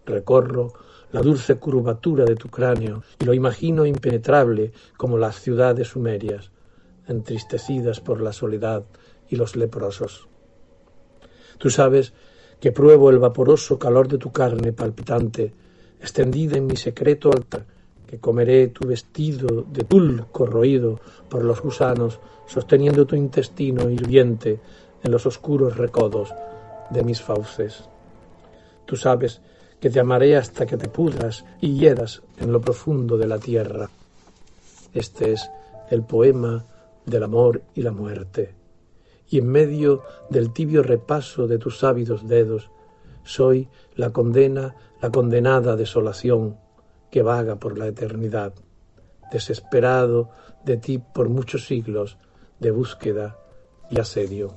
Recorro 0.04 0.72
la 1.12 1.20
dulce 1.20 1.56
curvatura 1.56 2.24
de 2.24 2.36
tu 2.36 2.48
cráneo 2.48 3.02
y 3.18 3.24
lo 3.24 3.34
imagino 3.34 3.86
impenetrable 3.86 4.72
como 4.96 5.18
las 5.18 5.40
ciudades 5.40 5.88
sumerias, 5.88 6.50
entristecidas 7.06 8.00
por 8.00 8.20
la 8.20 8.32
soledad 8.32 8.84
y 9.28 9.36
los 9.36 9.56
leprosos. 9.56 10.28
Tú 11.58 11.70
sabes 11.70 12.12
que 12.60 12.72
pruebo 12.72 13.10
el 13.10 13.18
vaporoso 13.18 13.78
calor 13.78 14.08
de 14.08 14.18
tu 14.18 14.32
carne 14.32 14.72
palpitante, 14.72 15.52
extendida 16.00 16.56
en 16.56 16.66
mi 16.66 16.76
secreto 16.76 17.30
altar 17.30 17.64
que 18.08 18.18
comeré 18.18 18.68
tu 18.68 18.88
vestido 18.88 19.66
de 19.68 19.84
tul 19.84 20.26
corroído 20.32 20.98
por 21.28 21.44
los 21.44 21.60
gusanos, 21.60 22.18
sosteniendo 22.46 23.06
tu 23.06 23.14
intestino 23.14 23.90
hirviente 23.90 24.58
en 25.02 25.10
los 25.12 25.26
oscuros 25.26 25.76
recodos 25.76 26.32
de 26.90 27.04
mis 27.04 27.20
fauces. 27.20 27.84
Tú 28.86 28.96
sabes 28.96 29.42
que 29.78 29.90
te 29.90 30.00
amaré 30.00 30.38
hasta 30.38 30.64
que 30.64 30.78
te 30.78 30.88
pudras 30.88 31.44
y 31.60 31.74
hieras 31.74 32.22
en 32.38 32.50
lo 32.50 32.62
profundo 32.62 33.18
de 33.18 33.26
la 33.26 33.38
tierra. 33.38 33.90
Este 34.94 35.32
es 35.32 35.50
el 35.90 36.02
poema 36.02 36.64
del 37.04 37.22
amor 37.22 37.60
y 37.74 37.82
la 37.82 37.92
muerte. 37.92 38.57
Y 39.30 39.38
en 39.38 39.48
medio 39.48 40.02
del 40.30 40.52
tibio 40.52 40.82
repaso 40.82 41.46
de 41.46 41.58
tus 41.58 41.84
ávidos 41.84 42.26
dedos, 42.26 42.70
soy 43.24 43.68
la 43.94 44.10
condena, 44.10 44.74
la 45.02 45.10
condenada 45.10 45.76
desolación 45.76 46.56
que 47.10 47.22
vaga 47.22 47.56
por 47.56 47.78
la 47.78 47.86
eternidad, 47.86 48.54
desesperado 49.30 50.30
de 50.64 50.76
ti 50.78 50.98
por 50.98 51.28
muchos 51.28 51.66
siglos 51.66 52.16
de 52.58 52.70
búsqueda 52.70 53.38
y 53.90 54.00
asedio. 54.00 54.54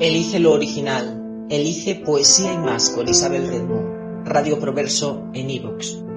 Elice 0.00 0.38
lo 0.38 0.52
original. 0.52 1.17
Elice 1.50 1.94
Poesía 1.94 2.52
y 2.52 2.58
más 2.58 2.90
con 2.90 3.08
Isabel 3.08 3.48
Redmo. 3.48 4.22
Radio 4.24 4.58
Proverso 4.60 5.30
en 5.32 5.48
iVoox. 5.48 6.07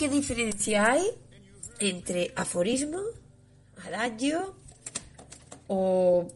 ¿Qué 0.00 0.08
diferencia 0.08 0.92
hay 0.92 1.10
entre 1.78 2.32
aforismo, 2.34 3.02
adagio 3.84 4.56
o, 5.68 6.26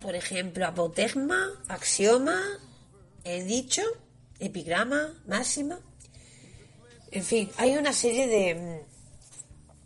por 0.00 0.14
ejemplo, 0.14 0.64
apotegma, 0.64 1.52
axioma, 1.68 2.40
he 3.24 3.42
dicho, 3.44 3.82
epigrama, 4.38 5.22
máxima? 5.26 5.78
En 7.10 7.24
fin, 7.24 7.50
hay 7.58 7.76
una 7.76 7.92
serie 7.92 8.26
de, 8.26 8.80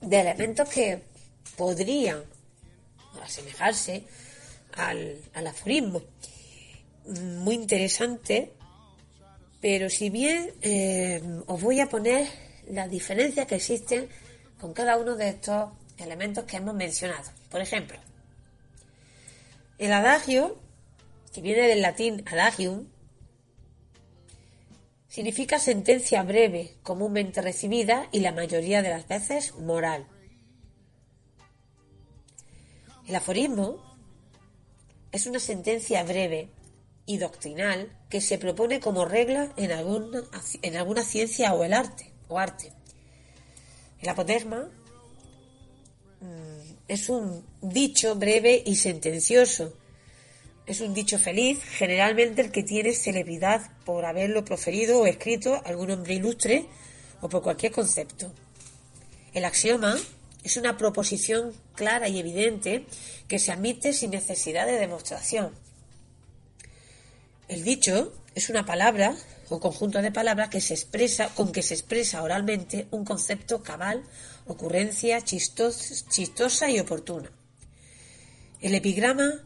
de 0.02 0.20
elementos 0.20 0.68
que 0.68 1.02
podrían 1.56 2.22
asemejarse 3.20 4.04
al, 4.74 5.16
al 5.34 5.46
aforismo. 5.48 6.02
Muy 7.04 7.56
interesante, 7.56 8.52
pero 9.60 9.90
si 9.90 10.08
bien 10.08 10.54
eh, 10.62 11.20
os 11.48 11.60
voy 11.60 11.80
a 11.80 11.88
poner 11.88 12.49
las 12.70 12.90
diferencias 12.90 13.46
que 13.46 13.56
existen 13.56 14.08
con 14.60 14.72
cada 14.72 14.96
uno 14.96 15.16
de 15.16 15.30
estos 15.30 15.70
elementos 15.98 16.44
que 16.44 16.58
hemos 16.58 16.74
mencionado. 16.74 17.30
Por 17.50 17.60
ejemplo, 17.60 17.98
el 19.78 19.92
adagio, 19.92 20.58
que 21.32 21.40
viene 21.40 21.66
del 21.68 21.82
latín 21.82 22.22
adagium, 22.30 22.86
significa 25.08 25.58
sentencia 25.58 26.22
breve, 26.22 26.76
comúnmente 26.82 27.42
recibida 27.42 28.08
y 28.12 28.20
la 28.20 28.32
mayoría 28.32 28.82
de 28.82 28.90
las 28.90 29.08
veces 29.08 29.54
moral. 29.56 30.06
El 33.08 33.16
aforismo 33.16 33.82
es 35.10 35.26
una 35.26 35.40
sentencia 35.40 36.04
breve 36.04 36.48
y 37.06 37.18
doctrinal 37.18 37.90
que 38.08 38.20
se 38.20 38.38
propone 38.38 38.78
como 38.78 39.04
regla 39.04 39.52
en 39.56 39.72
alguna, 39.72 40.22
en 40.62 40.76
alguna 40.76 41.02
ciencia 41.02 41.54
o 41.54 41.64
el 41.64 41.72
arte 41.72 42.09
arte. 42.38 42.72
El 44.00 44.08
apoderma 44.08 44.68
mm, 46.20 46.74
es 46.88 47.08
un 47.08 47.44
dicho 47.60 48.14
breve 48.14 48.62
y 48.64 48.76
sentencioso. 48.76 49.74
Es 50.66 50.80
un 50.80 50.94
dicho 50.94 51.18
feliz, 51.18 51.60
generalmente 51.62 52.42
el 52.42 52.52
que 52.52 52.62
tiene 52.62 52.92
celebridad 52.92 53.70
por 53.84 54.04
haberlo 54.04 54.44
proferido 54.44 55.00
o 55.00 55.06
escrito 55.06 55.60
algún 55.64 55.90
hombre 55.90 56.14
ilustre 56.14 56.66
o 57.20 57.28
por 57.28 57.42
cualquier 57.42 57.72
concepto. 57.72 58.32
El 59.32 59.44
axioma 59.44 59.96
es 60.42 60.56
una 60.56 60.76
proposición 60.76 61.52
clara 61.74 62.08
y 62.08 62.18
evidente 62.18 62.86
que 63.28 63.38
se 63.38 63.52
admite 63.52 63.92
sin 63.92 64.10
necesidad 64.10 64.66
de 64.66 64.78
demostración. 64.78 65.54
El 67.48 67.64
dicho 67.64 68.12
es 68.34 68.48
una 68.48 68.64
palabra 68.64 69.16
o 69.50 69.58
conjunto 69.58 70.00
de 70.00 70.12
palabras 70.12 70.48
que 70.48 70.60
se 70.60 70.74
expresa, 70.74 71.28
con 71.34 71.52
que 71.52 71.62
se 71.62 71.74
expresa 71.74 72.22
oralmente 72.22 72.86
un 72.90 73.04
concepto 73.04 73.62
cabal, 73.62 74.02
ocurrencia 74.46 75.20
chistos, 75.20 76.06
chistosa 76.08 76.70
y 76.70 76.78
oportuna. 76.78 77.30
El 78.60 78.74
epigrama 78.74 79.42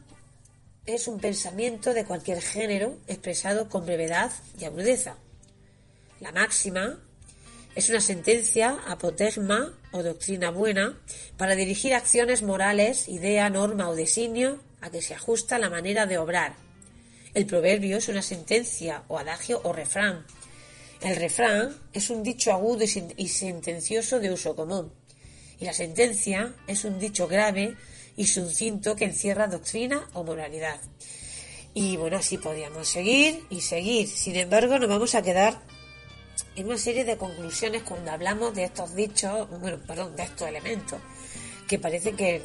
es 0.86 1.08
un 1.08 1.18
pensamiento 1.18 1.94
de 1.94 2.04
cualquier 2.04 2.42
género 2.42 2.98
expresado 3.06 3.68
con 3.68 3.86
brevedad 3.86 4.30
y 4.60 4.64
agudeza. 4.64 5.16
La 6.20 6.32
máxima 6.32 6.98
es 7.74 7.88
una 7.88 8.00
sentencia, 8.00 8.78
apotegma 8.86 9.72
o 9.92 10.02
doctrina 10.02 10.50
buena 10.50 11.00
para 11.36 11.56
dirigir 11.56 11.94
acciones 11.94 12.42
morales, 12.42 13.08
idea, 13.08 13.48
norma 13.50 13.88
o 13.88 13.96
designio 13.96 14.60
a 14.80 14.90
que 14.90 15.00
se 15.00 15.14
ajusta 15.14 15.58
la 15.58 15.70
manera 15.70 16.06
de 16.06 16.18
obrar, 16.18 16.63
el 17.34 17.46
proverbio 17.46 17.98
es 17.98 18.08
una 18.08 18.22
sentencia 18.22 19.02
o 19.08 19.18
adagio 19.18 19.60
o 19.64 19.72
refrán. 19.72 20.24
El 21.00 21.16
refrán 21.16 21.76
es 21.92 22.08
un 22.08 22.22
dicho 22.22 22.52
agudo 22.52 22.84
y 22.84 23.28
sentencioso 23.28 24.20
de 24.20 24.32
uso 24.32 24.54
común. 24.54 24.92
Y 25.58 25.64
la 25.64 25.72
sentencia 25.72 26.54
es 26.66 26.84
un 26.84 26.98
dicho 26.98 27.28
grave 27.28 27.76
y 28.16 28.26
sucinto 28.26 28.96
que 28.96 29.06
encierra 29.06 29.48
doctrina 29.48 30.08
o 30.14 30.22
moralidad. 30.22 30.80
Y 31.74 31.96
bueno, 31.96 32.18
así 32.18 32.38
podríamos 32.38 32.88
seguir 32.88 33.44
y 33.50 33.60
seguir. 33.60 34.08
Sin 34.08 34.36
embargo, 34.36 34.78
nos 34.78 34.88
vamos 34.88 35.14
a 35.16 35.22
quedar 35.22 35.60
en 36.54 36.66
una 36.66 36.78
serie 36.78 37.04
de 37.04 37.16
conclusiones 37.16 37.82
cuando 37.82 38.12
hablamos 38.12 38.54
de 38.54 38.64
estos 38.64 38.94
dichos, 38.94 39.48
bueno, 39.60 39.78
perdón, 39.84 40.14
de 40.14 40.22
estos 40.22 40.48
elementos, 40.48 41.00
que 41.66 41.80
parece 41.80 42.12
que 42.12 42.42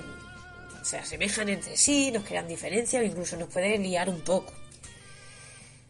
se 0.84 0.98
asemejan 0.98 1.50
entre 1.50 1.78
sí, 1.78 2.12
nos 2.12 2.24
crean 2.24 2.48
diferencias 2.48 3.04
o 3.04 3.06
incluso 3.06 3.38
nos 3.38 3.50
pueden 3.50 3.84
liar 3.84 4.10
un 4.10 4.22
poco. 4.22 4.52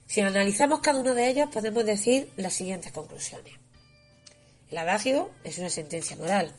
Si 0.10 0.22
analizamos 0.22 0.80
cada 0.80 1.02
uno 1.02 1.14
de 1.14 1.30
ellos, 1.30 1.50
podemos 1.54 1.86
decir 1.86 2.32
las 2.36 2.56
siguientes 2.56 2.92
conclusiones. 2.92 3.54
El 4.72 4.80
adagio 4.80 5.30
es 5.44 5.60
una 5.60 5.70
sentencia 5.70 6.18
moral. 6.18 6.52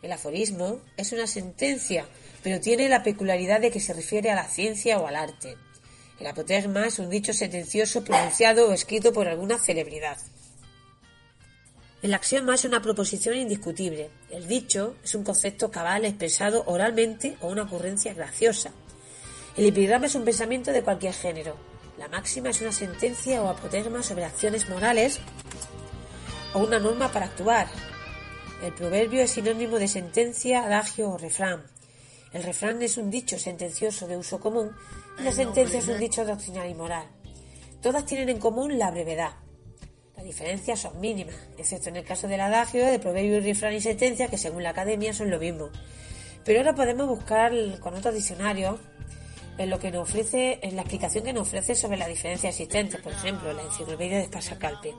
El 0.00 0.10
aforismo 0.12 0.80
es 0.96 1.12
una 1.12 1.26
sentencia, 1.26 2.06
pero 2.42 2.58
tiene 2.58 2.88
la 2.88 3.02
peculiaridad 3.02 3.60
de 3.60 3.70
que 3.70 3.80
se 3.80 3.92
refiere 3.92 4.30
a 4.30 4.34
la 4.34 4.48
ciencia 4.48 4.98
o 4.98 5.06
al 5.06 5.16
arte. 5.16 5.58
El 6.20 6.26
apotegma 6.26 6.86
es 6.86 6.98
un 6.98 7.10
dicho 7.10 7.34
sentencioso 7.34 8.02
pronunciado 8.02 8.70
o 8.70 8.72
escrito 8.72 9.12
por 9.12 9.28
alguna 9.28 9.58
celebridad. 9.58 10.16
El 12.00 12.14
axioma 12.14 12.54
es 12.54 12.64
una 12.64 12.80
proposición 12.80 13.36
indiscutible. 13.36 14.08
El 14.30 14.48
dicho 14.48 14.96
es 15.04 15.14
un 15.14 15.22
concepto 15.22 15.70
cabal 15.70 16.06
expresado 16.06 16.64
oralmente 16.64 17.36
o 17.42 17.48
una 17.48 17.64
ocurrencia 17.64 18.14
graciosa. 18.14 18.72
El 19.58 19.66
epigrama 19.66 20.06
es 20.06 20.14
un 20.14 20.24
pensamiento 20.24 20.72
de 20.72 20.82
cualquier 20.82 21.12
género. 21.12 21.69
La 22.00 22.08
máxima 22.08 22.48
es 22.48 22.62
una 22.62 22.72
sentencia 22.72 23.42
o 23.42 23.50
apotegma 23.50 24.02
sobre 24.02 24.24
acciones 24.24 24.70
morales 24.70 25.20
o 26.54 26.60
una 26.60 26.78
norma 26.78 27.12
para 27.12 27.26
actuar. 27.26 27.68
El 28.62 28.72
proverbio 28.72 29.20
es 29.20 29.32
sinónimo 29.32 29.78
de 29.78 29.86
sentencia, 29.86 30.64
adagio 30.64 31.10
o 31.10 31.18
refrán. 31.18 31.62
El 32.32 32.42
refrán 32.42 32.80
es 32.80 32.96
un 32.96 33.10
dicho 33.10 33.38
sentencioso 33.38 34.08
de 34.08 34.16
uso 34.16 34.40
común 34.40 34.74
y 35.18 35.24
la 35.24 35.32
sentencia 35.32 35.78
es 35.78 35.88
un 35.88 35.98
dicho 35.98 36.24
doctrinal 36.24 36.70
y 36.70 36.74
moral. 36.74 37.06
Todas 37.82 38.06
tienen 38.06 38.30
en 38.30 38.38
común 38.38 38.78
la 38.78 38.90
brevedad. 38.90 39.34
Las 40.16 40.24
diferencias 40.24 40.80
son 40.80 40.98
mínimas, 41.00 41.36
excepto 41.58 41.90
en 41.90 41.96
el 41.96 42.04
caso 42.06 42.28
del 42.28 42.40
adagio, 42.40 42.86
de 42.86 42.98
proverbio, 42.98 43.42
refrán 43.42 43.74
y 43.74 43.80
sentencia, 43.82 44.28
que 44.28 44.38
según 44.38 44.62
la 44.62 44.70
academia 44.70 45.12
son 45.12 45.28
lo 45.30 45.38
mismo. 45.38 45.68
Pero 46.46 46.60
ahora 46.60 46.74
podemos 46.74 47.06
buscar 47.08 47.52
con 47.80 47.94
otros 47.94 48.14
diccionarios 48.14 48.80
en 49.60 49.68
lo 49.68 49.78
que 49.78 49.90
nos 49.90 50.08
ofrece, 50.08 50.58
en 50.62 50.74
la 50.74 50.80
explicación 50.80 51.22
que 51.22 51.34
nos 51.34 51.48
ofrece 51.48 51.74
sobre 51.74 51.98
la 51.98 52.08
diferencia 52.08 52.48
existente, 52.48 52.96
por 52.96 53.12
ejemplo, 53.12 53.52
la 53.52 53.62
enciclopedia 53.62 54.16
de 54.16 54.24
Spasacalpe. 54.24 54.94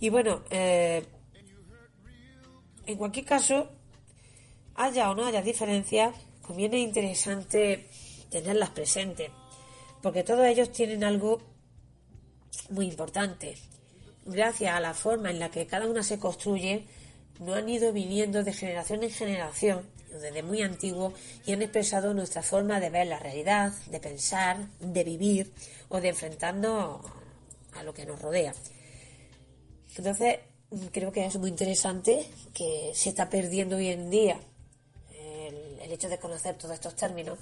Y 0.00 0.10
bueno, 0.10 0.42
eh, 0.50 1.02
en 2.84 2.98
cualquier 2.98 3.24
caso, 3.24 3.70
haya 4.74 5.10
o 5.10 5.14
no 5.14 5.24
haya 5.24 5.40
diferencias, 5.40 6.14
conviene 6.42 6.78
interesante 6.78 7.88
tenerlas 8.28 8.68
presentes, 8.68 9.30
porque 10.02 10.24
todos 10.24 10.44
ellos 10.44 10.70
tienen 10.72 11.02
algo 11.02 11.40
muy 12.68 12.84
importante. 12.86 13.56
Gracias 14.26 14.74
a 14.74 14.80
la 14.80 14.92
forma 14.92 15.30
en 15.30 15.38
la 15.38 15.50
que 15.50 15.66
cada 15.66 15.86
una 15.86 16.02
se 16.02 16.18
construye, 16.18 16.84
no 17.38 17.54
han 17.54 17.66
ido 17.66 17.94
viniendo 17.94 18.44
de 18.44 18.52
generación 18.52 19.04
en 19.04 19.10
generación, 19.10 19.88
desde 20.12 20.42
muy 20.42 20.62
antiguo, 20.62 21.12
y 21.46 21.52
han 21.52 21.62
expresado 21.62 22.14
nuestra 22.14 22.42
forma 22.42 22.80
de 22.80 22.90
ver 22.90 23.06
la 23.06 23.18
realidad, 23.18 23.72
de 23.86 24.00
pensar, 24.00 24.58
de 24.80 25.04
vivir 25.04 25.52
o 25.88 26.00
de 26.00 26.08
enfrentarnos 26.08 27.00
a 27.74 27.82
lo 27.82 27.94
que 27.94 28.06
nos 28.06 28.20
rodea. 28.20 28.54
Entonces, 29.96 30.38
creo 30.92 31.12
que 31.12 31.26
es 31.26 31.36
muy 31.36 31.50
interesante 31.50 32.26
que 32.54 32.92
se 32.94 33.10
está 33.10 33.28
perdiendo 33.28 33.76
hoy 33.76 33.88
en 33.88 34.10
día 34.10 34.40
el, 35.82 35.92
hecho 35.92 36.08
de 36.08 36.18
conocer 36.18 36.56
todos 36.56 36.74
estos 36.74 36.94
términos, 36.94 37.38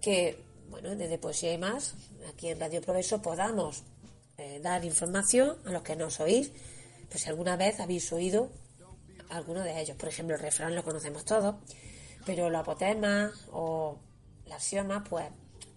que, 0.00 0.38
bueno, 0.68 0.94
desde 0.94 1.18
Poesía 1.18 1.52
y 1.52 1.58
más, 1.58 1.94
aquí 2.32 2.48
en 2.48 2.60
Radio 2.60 2.80
Progreso 2.80 3.20
podamos 3.20 3.82
eh, 4.38 4.60
dar 4.62 4.84
información 4.84 5.56
a 5.64 5.72
los 5.72 5.82
que 5.82 5.96
nos 5.96 6.20
oís, 6.20 6.52
pues 7.08 7.24
si 7.24 7.28
alguna 7.28 7.56
vez 7.56 7.80
habéis 7.80 8.12
oído 8.12 8.48
alguno 9.30 9.60
de 9.60 9.80
ellos. 9.80 9.96
Por 9.96 10.08
ejemplo, 10.08 10.36
el 10.36 10.40
refrán 10.40 10.74
lo 10.74 10.84
conocemos 10.84 11.24
todos, 11.24 11.56
pero 12.24 12.50
los 12.50 12.60
apotemas 12.60 13.32
o 13.52 13.98
la 14.46 14.56
axioma, 14.56 15.04
pues 15.04 15.26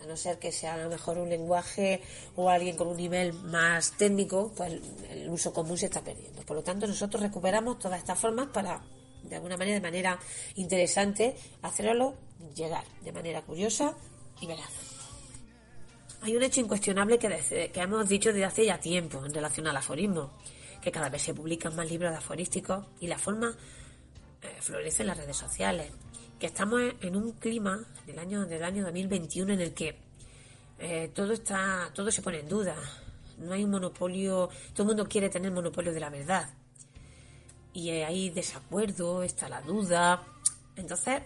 a 0.04 0.06
no 0.06 0.18
ser 0.18 0.38
que 0.38 0.52
sea 0.52 0.74
a 0.74 0.78
lo 0.78 0.90
mejor 0.90 1.18
un 1.18 1.30
lenguaje 1.30 2.02
o 2.36 2.50
alguien 2.50 2.76
con 2.76 2.88
un 2.88 2.98
nivel 2.98 3.34
más 3.34 3.94
técnico, 3.94 4.52
pues 4.56 4.74
el 5.10 5.30
uso 5.30 5.54
común 5.54 5.78
se 5.78 5.86
está 5.86 6.02
perdiendo. 6.02 6.42
Por 6.42 6.58
lo 6.58 6.64
tanto, 6.64 6.86
nosotros 6.88 7.24
recuperamos 7.24 7.80
todas 7.80 8.00
estas 8.00 8.20
formas 8.20 8.48
para, 8.48 8.82
de 9.24 9.36
alguna 9.36 9.58
manera, 9.58 9.76
de 9.76 9.82
manera 9.82 10.20
interesante, 10.56 11.36
hacerlo 11.62 12.16
llegar 12.54 12.84
de 13.02 13.12
manera 13.12 13.42
curiosa 13.42 13.96
y 14.42 14.48
veraz. 14.48 14.70
Hay 16.22 16.36
un 16.36 16.44
hecho 16.44 16.62
incuestionable 16.62 17.18
que, 17.18 17.72
que 17.74 17.80
hemos 17.80 18.08
dicho 18.08 18.30
desde 18.30 18.46
hace 18.46 18.66
ya 18.66 18.80
tiempo 18.80 19.26
en 19.26 19.34
relación 19.34 19.68
al 19.68 19.78
aforismo, 19.78 20.32
que 20.82 20.92
cada 20.92 21.10
vez 21.10 21.22
se 21.22 21.34
publican 21.34 21.76
más 21.76 21.90
libros 21.90 22.12
de 22.12 22.18
aforísticos 22.18 22.86
y 23.00 23.08
la 23.08 23.18
forma 23.18 23.56
eh, 24.42 24.58
florece 24.60 25.04
en 25.04 25.08
las 25.08 25.18
redes 25.18 25.38
sociales 25.38 25.92
que 26.44 26.48
estamos 26.48 26.82
en 27.00 27.16
un 27.16 27.32
clima 27.32 27.86
del 28.06 28.20
año 28.20 28.46
del 28.46 28.66
año 28.66 28.84
2021 28.84 29.54
en 29.54 29.62
el 29.62 29.74
que 29.74 29.96
eh, 30.78 31.10
todo 31.16 31.32
está 31.32 31.90
todo 31.96 32.12
se 32.12 32.22
pone 32.22 32.42
en 32.42 32.50
duda. 32.50 32.76
No 33.38 33.54
hay 33.54 33.64
un 33.64 33.72
monopolio 33.72 34.50
todo 34.74 34.84
el 34.84 34.88
mundo 34.88 35.08
quiere 35.08 35.30
tener 35.30 35.54
monopolio 35.54 35.94
de 35.94 36.02
la 36.02 36.10
verdad. 36.10 36.50
Y 37.72 37.92
hay 37.92 38.30
desacuerdo 38.30 39.24
está 39.24 39.48
la 39.48 39.62
duda. 39.62 40.22
Entonces 40.76 41.22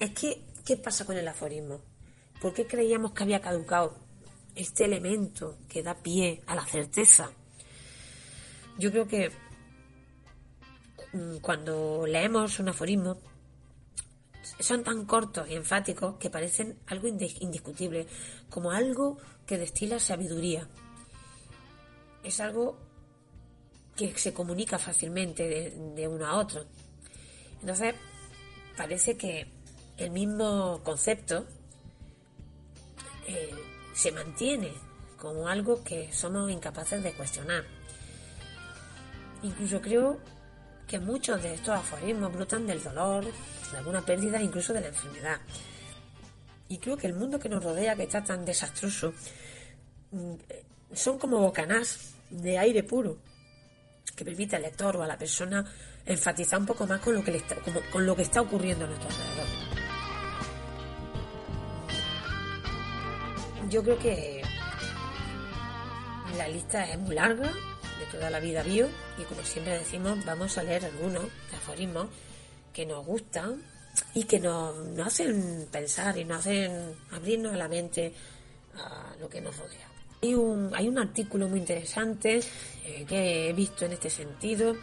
es 0.00 0.10
que 0.10 0.42
qué 0.66 0.76
pasa 0.76 1.04
con 1.04 1.16
el 1.16 1.28
aforismo 1.28 1.80
¿por 2.40 2.52
qué 2.52 2.66
creíamos 2.66 3.12
que 3.12 3.22
había 3.22 3.40
caducado 3.40 3.94
este 4.56 4.86
elemento 4.86 5.56
que 5.68 5.84
da 5.84 5.94
pie 5.94 6.42
a 6.48 6.56
la 6.56 6.66
certeza 6.66 7.30
yo 8.76 8.90
creo 8.90 9.06
que 9.06 9.30
mm, 11.12 11.36
cuando 11.42 12.08
leemos 12.08 12.58
un 12.58 12.70
aforismo 12.70 13.18
son 14.60 14.84
tan 14.84 15.04
cortos 15.04 15.48
y 15.48 15.54
enfáticos 15.54 16.16
que 16.16 16.30
parecen 16.30 16.78
algo 16.86 17.08
indiscutible, 17.08 18.06
como 18.50 18.70
algo 18.70 19.18
que 19.46 19.58
destila 19.58 19.98
sabiduría. 19.98 20.68
Es 22.22 22.40
algo 22.40 22.78
que 23.96 24.16
se 24.16 24.32
comunica 24.32 24.78
fácilmente 24.78 25.72
de, 25.96 26.08
uno 26.08 26.26
a 26.26 26.36
otro. 26.36 26.64
Entonces, 27.60 27.94
parece 28.76 29.16
que 29.16 29.48
el 29.96 30.10
mismo 30.10 30.80
concepto 30.84 31.46
eh, 33.26 33.54
se 33.92 34.12
mantiene 34.12 34.72
como 35.18 35.48
algo 35.48 35.82
que 35.82 36.12
somos 36.12 36.50
incapaces 36.50 37.02
de 37.02 37.12
cuestionar. 37.12 37.64
Incluso 39.42 39.80
creo 39.80 40.20
que 40.88 40.98
muchos 40.98 41.42
de 41.42 41.54
estos 41.54 41.76
aforismos 41.76 42.32
brotan 42.32 42.66
del 42.66 42.82
dolor, 42.82 43.24
de 43.24 43.78
alguna 43.78 44.00
pérdida, 44.00 44.42
incluso 44.42 44.72
de 44.72 44.80
la 44.80 44.88
enfermedad. 44.88 45.38
Y 46.68 46.78
creo 46.78 46.96
que 46.96 47.06
el 47.06 47.14
mundo 47.14 47.38
que 47.38 47.48
nos 47.48 47.62
rodea, 47.62 47.94
que 47.94 48.04
está 48.04 48.24
tan 48.24 48.44
desastroso, 48.44 49.12
mm, 50.10 50.34
son 50.92 51.18
como 51.18 51.38
bocanás 51.38 52.14
de 52.30 52.58
aire 52.58 52.82
puro, 52.82 53.18
que 54.16 54.24
permite 54.24 54.56
al 54.56 54.62
lector 54.62 54.96
o 54.96 55.02
a 55.02 55.06
la 55.06 55.18
persona 55.18 55.64
enfatizar 56.04 56.58
un 56.58 56.66
poco 56.66 56.86
más 56.86 57.00
con 57.00 57.14
lo 57.14 57.22
que, 57.22 57.32
le 57.32 57.38
está, 57.38 57.56
con 57.92 58.06
lo 58.06 58.16
que 58.16 58.22
está 58.22 58.40
ocurriendo 58.40 58.86
a 58.86 58.88
nuestro 58.88 59.08
alrededor. 59.10 59.46
Yo 63.68 63.82
creo 63.82 63.98
que 63.98 64.42
la 66.38 66.48
lista 66.48 66.90
es 66.90 66.98
muy 66.98 67.14
larga, 67.14 67.52
de 67.98 68.06
toda 68.06 68.30
la 68.30 68.40
vida 68.40 68.62
bio, 68.62 68.88
y 69.18 69.22
como 69.22 69.42
siempre 69.42 69.78
decimos, 69.78 70.24
vamos 70.24 70.56
a 70.58 70.62
leer 70.62 70.84
algunos 70.84 71.24
aforismos 71.54 72.08
que 72.72 72.86
nos 72.86 73.04
gustan 73.04 73.62
y 74.14 74.24
que 74.24 74.40
nos, 74.40 74.74
hacen 75.04 75.68
pensar 75.70 76.16
y 76.16 76.24
nos 76.24 76.38
hacen 76.38 76.94
abrirnos 77.10 77.56
la 77.56 77.68
mente 77.68 78.12
a 78.74 79.14
lo 79.20 79.28
que 79.28 79.40
nos 79.40 79.56
rodea. 79.56 79.88
Hay 80.22 80.34
un, 80.34 80.70
hay 80.74 80.88
un 80.88 80.98
artículo 80.98 81.48
muy 81.48 81.60
interesante 81.60 82.40
eh, 82.84 83.04
que 83.08 83.48
he 83.48 83.52
visto 83.52 83.84
en 83.84 83.92
este 83.92 84.10
sentido. 84.10 84.76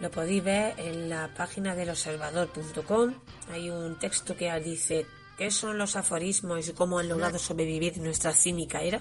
Lo 0.00 0.10
podéis 0.10 0.44
ver 0.44 0.74
en 0.78 1.08
la 1.08 1.32
página 1.34 1.74
del 1.74 1.90
observador.com. 1.90 3.14
Hay 3.50 3.70
un 3.70 3.98
texto 3.98 4.36
que 4.36 4.52
dice 4.60 5.06
qué 5.38 5.50
son 5.52 5.78
los 5.78 5.94
aforismos 5.94 6.68
y 6.68 6.72
cómo 6.72 6.98
han 6.98 7.08
logrado 7.08 7.38
sobrevivir 7.38 7.96
nuestra 7.98 8.34
cínica 8.34 8.82
era. 8.82 9.00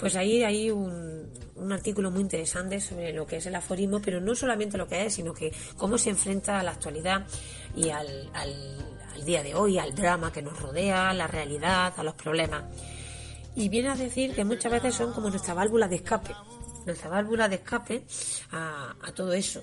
Pues 0.00 0.16
ahí 0.16 0.42
hay 0.42 0.70
un, 0.70 1.30
un, 1.54 1.72
artículo 1.72 2.10
muy 2.10 2.22
interesante 2.22 2.80
sobre 2.80 3.12
lo 3.12 3.26
que 3.26 3.36
es 3.36 3.46
el 3.46 3.54
aforismo, 3.54 4.00
pero 4.02 4.20
no 4.20 4.34
solamente 4.34 4.76
lo 4.76 4.88
que 4.88 5.06
es, 5.06 5.14
sino 5.14 5.32
que 5.32 5.52
cómo 5.76 5.96
se 5.96 6.10
enfrenta 6.10 6.58
a 6.58 6.62
la 6.62 6.72
actualidad 6.72 7.26
y 7.76 7.90
al, 7.90 8.30
al, 8.34 9.24
día 9.24 9.42
de 9.42 9.54
hoy, 9.54 9.78
al 9.78 9.94
drama 9.94 10.32
que 10.32 10.40
nos 10.40 10.58
rodea, 10.58 11.10
a 11.10 11.14
la 11.14 11.26
realidad, 11.26 11.92
a 11.94 12.02
los 12.02 12.14
problemas. 12.14 12.64
Y 13.54 13.68
viene 13.68 13.90
a 13.90 13.94
decir 13.94 14.34
que 14.34 14.44
muchas 14.44 14.72
veces 14.72 14.94
son 14.94 15.12
como 15.12 15.28
nuestra 15.28 15.52
válvula 15.52 15.86
de 15.86 15.96
escape, 15.96 16.34
nuestra 16.86 17.10
válvula 17.10 17.48
de 17.48 17.56
escape 17.56 18.06
a, 18.50 18.96
a 19.02 19.12
todo 19.12 19.34
eso. 19.34 19.62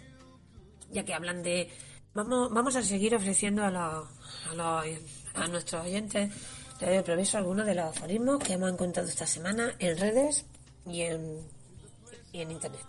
Ya 0.92 1.04
que 1.04 1.16
hablan 1.16 1.42
de... 1.42 1.70
Vamos, 2.14 2.52
vamos 2.54 2.76
a 2.76 2.84
seguir 2.84 3.16
ofreciendo 3.16 3.64
a, 3.64 3.72
los, 3.72 4.08
a, 4.52 4.54
los, 4.54 4.86
a 5.38 5.48
nuestros 5.48 5.86
oyentes 5.86 6.32
te 6.80 7.02
Progreso 7.02 7.38
algunos 7.38 7.66
de 7.66 7.74
los 7.74 7.86
aforismos 7.86 8.40
que 8.44 8.54
hemos 8.54 8.72
encontrado 8.72 9.10
esta 9.10 9.26
semana 9.26 9.74
en 9.80 9.98
redes 9.98 10.46
y 10.86 11.02
en, 11.02 11.40
y 12.32 12.42
en 12.42 12.52
internet. 12.52 12.86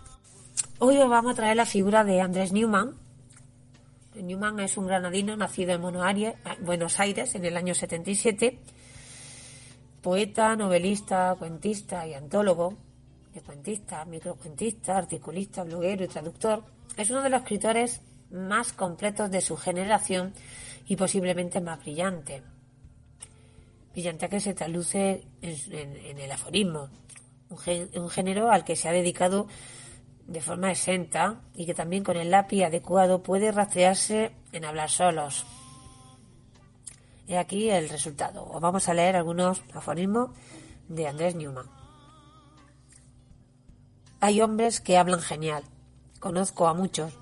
Hoy 0.77 0.97
os 0.97 1.09
vamos 1.09 1.33
a 1.33 1.35
traer 1.35 1.57
la 1.57 1.65
figura 1.65 2.03
de 2.03 2.21
Andrés 2.21 2.51
Newman. 2.51 2.95
Newman 4.13 4.59
es 4.59 4.77
un 4.77 4.85
granadino 4.85 5.35
nacido 5.35 5.71
en 5.71 5.81
Buenos 5.81 6.99
Aires 6.99 7.33
en 7.33 7.45
el 7.45 7.57
año 7.57 7.73
77, 7.73 8.59
poeta, 10.01 10.55
novelista, 10.55 11.35
cuentista 11.39 12.05
y 12.05 12.13
antólogo, 12.13 12.75
de 13.33 13.41
cuentista, 13.41 14.05
microcuentista, 14.05 14.97
articulista, 14.97 15.63
bloguero 15.63 16.03
y 16.03 16.07
traductor. 16.07 16.63
Es 16.95 17.09
uno 17.09 17.23
de 17.23 17.29
los 17.29 17.41
escritores 17.41 18.01
más 18.29 18.73
completos 18.73 19.31
de 19.31 19.41
su 19.41 19.57
generación 19.57 20.33
y 20.89 20.97
posiblemente 20.97 21.61
más 21.61 21.79
brillante 21.79 22.43
brillante 23.91 24.29
que 24.29 24.39
se 24.39 24.53
traduce 24.53 25.23
en, 25.41 26.19
el 26.19 26.31
aforismo, 26.31 26.89
un, 27.49 28.09
género 28.09 28.51
al 28.51 28.63
que 28.63 28.75
se 28.75 28.87
ha 28.87 28.91
dedicado 28.91 29.47
de 30.27 30.41
forma 30.41 30.71
exenta 30.71 31.41
y 31.55 31.65
que 31.65 31.73
también 31.73 32.03
con 32.03 32.17
el 32.17 32.29
lápiz 32.29 32.63
adecuado 32.63 33.23
puede 33.23 33.51
rastrearse 33.51 34.31
en 34.51 34.65
hablar 34.65 34.89
solos. 34.89 35.45
Y 37.27 37.35
aquí 37.35 37.69
el 37.69 37.89
resultado. 37.89 38.45
Os 38.45 38.61
vamos 38.61 38.89
a 38.89 38.93
leer 38.93 39.15
algunos 39.15 39.61
aforismos 39.73 40.31
de 40.87 41.07
Andrés 41.07 41.35
Newman. 41.35 41.67
Hay 44.19 44.41
hombres 44.41 44.81
que 44.81 44.97
hablan 44.97 45.21
genial. 45.21 45.63
Conozco 46.19 46.67
a 46.67 46.73
muchos, 46.73 47.13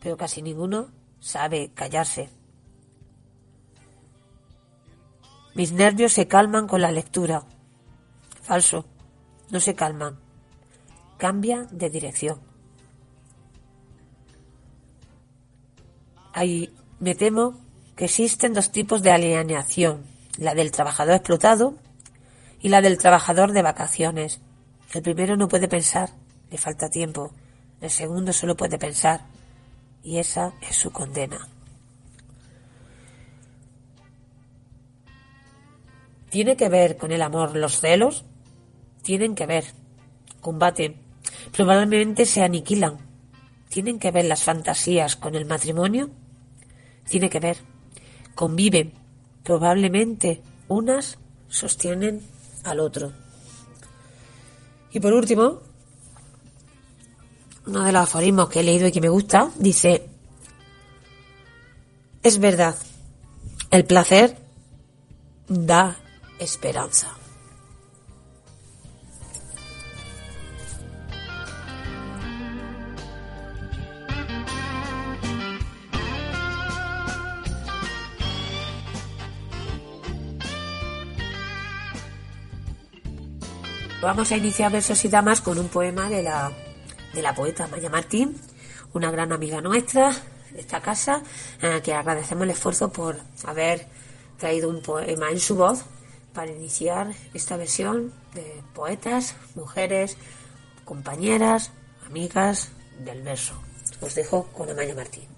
pero 0.00 0.16
casi 0.16 0.42
ninguno 0.42 0.88
sabe 1.20 1.72
callarse. 1.74 2.39
Mis 5.54 5.72
nervios 5.72 6.12
se 6.12 6.28
calman 6.28 6.66
con 6.66 6.80
la 6.80 6.92
lectura. 6.92 7.44
Falso. 8.42 8.86
No 9.50 9.60
se 9.60 9.74
calman. 9.74 10.18
Cambia 11.18 11.66
de 11.70 11.90
dirección. 11.90 12.40
Ahí 16.32 16.72
me 17.00 17.14
temo 17.14 17.58
que 17.96 18.04
existen 18.04 18.54
dos 18.54 18.70
tipos 18.70 19.02
de 19.02 19.10
alienación, 19.10 20.04
la 20.38 20.54
del 20.54 20.70
trabajador 20.70 21.16
explotado 21.16 21.74
y 22.60 22.68
la 22.68 22.80
del 22.80 22.98
trabajador 22.98 23.52
de 23.52 23.62
vacaciones. 23.62 24.40
El 24.94 25.02
primero 25.02 25.36
no 25.36 25.48
puede 25.48 25.68
pensar, 25.68 26.10
le 26.50 26.58
falta 26.58 26.88
tiempo. 26.88 27.32
El 27.80 27.90
segundo 27.90 28.32
solo 28.32 28.56
puede 28.56 28.78
pensar, 28.78 29.26
y 30.02 30.18
esa 30.18 30.52
es 30.60 30.76
su 30.76 30.90
condena. 30.92 31.48
¿Tiene 36.30 36.56
que 36.56 36.68
ver 36.68 36.96
con 36.96 37.12
el 37.12 37.22
amor 37.22 37.56
los 37.56 37.80
celos? 37.80 38.24
tienen 39.02 39.34
que 39.34 39.46
ver, 39.46 39.64
combaten, 40.40 40.96
probablemente 41.52 42.26
se 42.26 42.42
aniquilan, 42.42 42.98
tienen 43.68 43.98
que 43.98 44.10
ver 44.10 44.26
las 44.26 44.42
fantasías 44.42 45.16
con 45.16 45.34
el 45.34 45.46
matrimonio, 45.46 46.10
tiene 47.08 47.30
que 47.30 47.40
ver, 47.40 47.58
conviven, 48.34 48.92
probablemente 49.42 50.42
unas 50.68 51.18
sostienen 51.48 52.22
al 52.64 52.80
otro. 52.80 53.12
Y 54.92 55.00
por 55.00 55.12
último, 55.12 55.60
uno 57.66 57.84
de 57.84 57.92
los 57.92 58.02
aforismos 58.02 58.48
que 58.48 58.60
he 58.60 58.64
leído 58.64 58.88
y 58.88 58.92
que 58.92 59.00
me 59.00 59.08
gusta, 59.08 59.50
dice, 59.56 60.06
es 62.22 62.38
verdad, 62.38 62.76
el 63.70 63.84
placer 63.84 64.36
da 65.48 65.96
esperanza. 66.40 67.14
Vamos 84.02 84.32
a 84.32 84.36
iniciar 84.38 84.72
versos 84.72 85.04
y 85.04 85.08
damas 85.08 85.42
con 85.42 85.58
un 85.58 85.68
poema 85.68 86.08
de 86.08 86.22
la, 86.22 86.50
de 87.12 87.20
la 87.20 87.34
poeta 87.34 87.68
Maya 87.68 87.90
Martín, 87.90 88.34
una 88.94 89.10
gran 89.10 89.30
amiga 89.30 89.60
nuestra 89.60 90.10
de 90.52 90.60
esta 90.60 90.80
casa, 90.80 91.22
a 91.60 91.82
que 91.82 91.92
agradecemos 91.92 92.44
el 92.44 92.50
esfuerzo 92.50 92.90
por 92.90 93.20
haber 93.44 93.86
traído 94.38 94.70
un 94.70 94.80
poema 94.80 95.30
en 95.30 95.38
su 95.38 95.54
voz 95.54 95.84
para 96.32 96.50
iniciar 96.50 97.12
esta 97.34 97.56
versión 97.56 98.12
de 98.34 98.62
poetas, 98.74 99.36
mujeres, 99.54 100.16
compañeras, 100.84 101.72
amigas 102.06 102.70
del 102.98 103.22
verso. 103.22 103.54
Os 104.00 104.14
dejo 104.14 104.46
con 104.52 104.70
Amaya 104.70 104.94
Martín. 104.94 105.29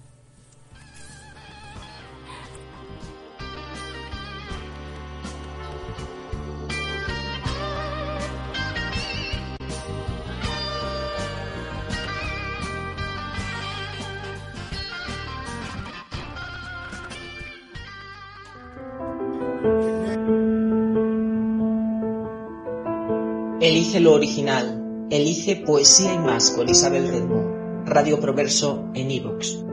Elige 23.93 24.09
lo 24.09 24.15
original. 24.15 25.07
Elige 25.11 25.55
Poesía 25.55 26.15
y 26.15 26.17
más 26.17 26.49
con 26.49 26.67
Isabel 26.67 27.09
Redmo. 27.09 27.85
Radio 27.85 28.19
Proverso 28.19 28.89
en 28.95 29.11
iVoox. 29.11 29.72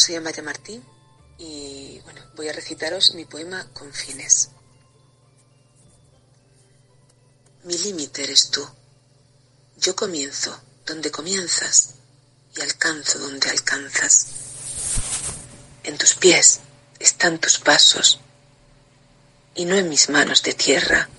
Soy 0.00 0.16
Amaya 0.16 0.42
Martín 0.42 0.82
y 1.36 2.00
bueno, 2.04 2.22
voy 2.34 2.48
a 2.48 2.54
recitaros 2.54 3.12
mi 3.14 3.26
poema 3.26 3.68
Confines. 3.74 4.48
Mi 7.64 7.76
límite 7.76 8.24
eres 8.24 8.50
tú. 8.50 8.66
Yo 9.76 9.94
comienzo 9.94 10.58
donde 10.86 11.10
comienzas 11.10 11.96
y 12.56 12.62
alcanzo 12.62 13.18
donde 13.18 13.50
alcanzas. 13.50 14.28
En 15.84 15.98
tus 15.98 16.14
pies 16.14 16.60
están 16.98 17.38
tus 17.38 17.58
pasos 17.58 18.20
y 19.54 19.66
no 19.66 19.76
en 19.76 19.90
mis 19.90 20.08
manos 20.08 20.42
de 20.42 20.54
tierra. 20.54 21.10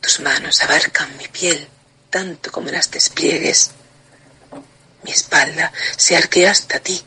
Tus 0.00 0.18
manos 0.18 0.60
abarcan 0.62 1.16
mi 1.16 1.28
piel 1.28 1.68
tanto 2.10 2.50
como 2.50 2.70
las 2.70 2.90
despliegues. 2.90 3.70
Mi 5.04 5.12
espalda 5.12 5.72
se 5.96 6.16
arquea 6.16 6.50
hasta 6.50 6.80
ti 6.80 7.00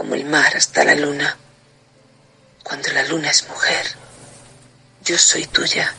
como 0.00 0.14
el 0.14 0.24
mar 0.24 0.56
hasta 0.56 0.82
la 0.82 0.94
luna. 0.94 1.36
Cuando 2.62 2.90
la 2.90 3.02
luna 3.02 3.30
es 3.30 3.46
mujer, 3.46 3.84
yo 5.04 5.18
soy 5.18 5.44
tuya. 5.44 5.94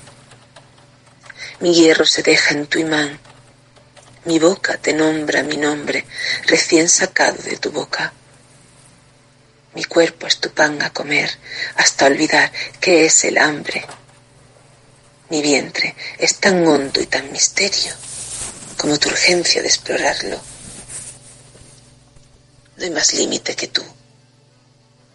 Mi 1.60 1.76
hierro 1.76 2.04
se 2.08 2.24
deja 2.24 2.56
en 2.56 2.66
tu 2.66 2.80
imán. 2.80 3.20
Mi 4.26 4.40
boca 4.40 4.78
te 4.78 4.94
nombra 4.94 5.44
mi 5.44 5.56
nombre, 5.56 6.04
recién 6.48 6.90
sacado 6.90 7.44
de 7.44 7.58
tu 7.58 7.70
boca. 7.70 8.12
Mi 9.76 9.84
cuerpo 9.84 10.26
es 10.26 10.40
tu 10.40 10.50
pan 10.50 10.82
a 10.82 10.92
comer, 10.92 11.30
hasta 11.76 12.08
olvidar 12.08 12.52
qué 12.80 13.06
es 13.06 13.24
el 13.24 13.38
hambre. 13.38 13.86
Mi 15.30 15.44
vientre 15.44 15.96
es 16.18 16.38
tan 16.38 16.66
hondo 16.66 17.00
y 17.00 17.06
tan 17.06 17.32
misterio 17.32 17.94
como 18.78 18.98
tu 18.98 19.10
urgencia 19.10 19.62
de 19.62 19.68
explorarlo. 19.68 20.51
No 22.82 22.90
más 22.90 23.14
límite 23.14 23.56
que 23.56 23.68
tú. 23.68 23.84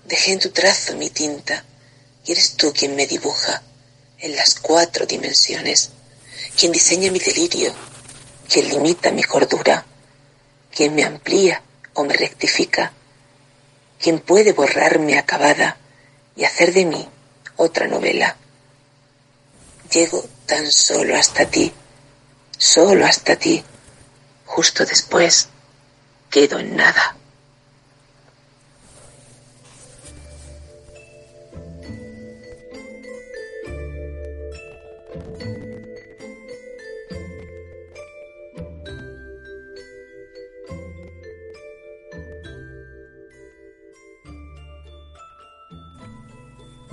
Dejé 0.05 0.35
en 0.35 0.39
tu 0.39 0.51
trazo 0.51 0.95
mi 0.95 1.11
tinta 1.11 1.65
y 2.25 2.31
eres 2.31 2.55
tú 2.55 2.73
quien 2.73 2.95
me 2.95 3.09
dibuja 3.09 3.61
en 4.21 4.37
las 4.37 4.55
cuatro 4.55 5.05
dimensiones, 5.05 5.91
quien 6.57 6.71
diseña 6.71 7.11
mi 7.11 7.19
delirio, 7.19 7.75
quien 8.49 8.69
limita 8.69 9.11
mi 9.11 9.25
cordura, 9.25 9.85
quien 10.73 10.95
me 10.95 11.03
amplía 11.03 11.61
o 11.95 12.05
me 12.05 12.15
rectifica, 12.15 12.93
quien 14.01 14.21
puede 14.21 14.53
borrarme 14.53 15.19
acabada 15.19 15.77
y 16.37 16.45
hacer 16.45 16.73
de 16.73 16.85
mí 16.85 17.09
otra 17.57 17.89
novela. 17.89 18.37
Llego 19.91 20.25
tan 20.47 20.71
solo 20.71 21.17
hasta 21.17 21.47
ti, 21.47 21.73
solo 22.57 23.05
hasta 23.05 23.35
ti, 23.35 23.65
justo 24.45 24.87
después 24.87 25.49
quedo 26.31 26.61
en 26.61 26.77
nada. 26.77 27.17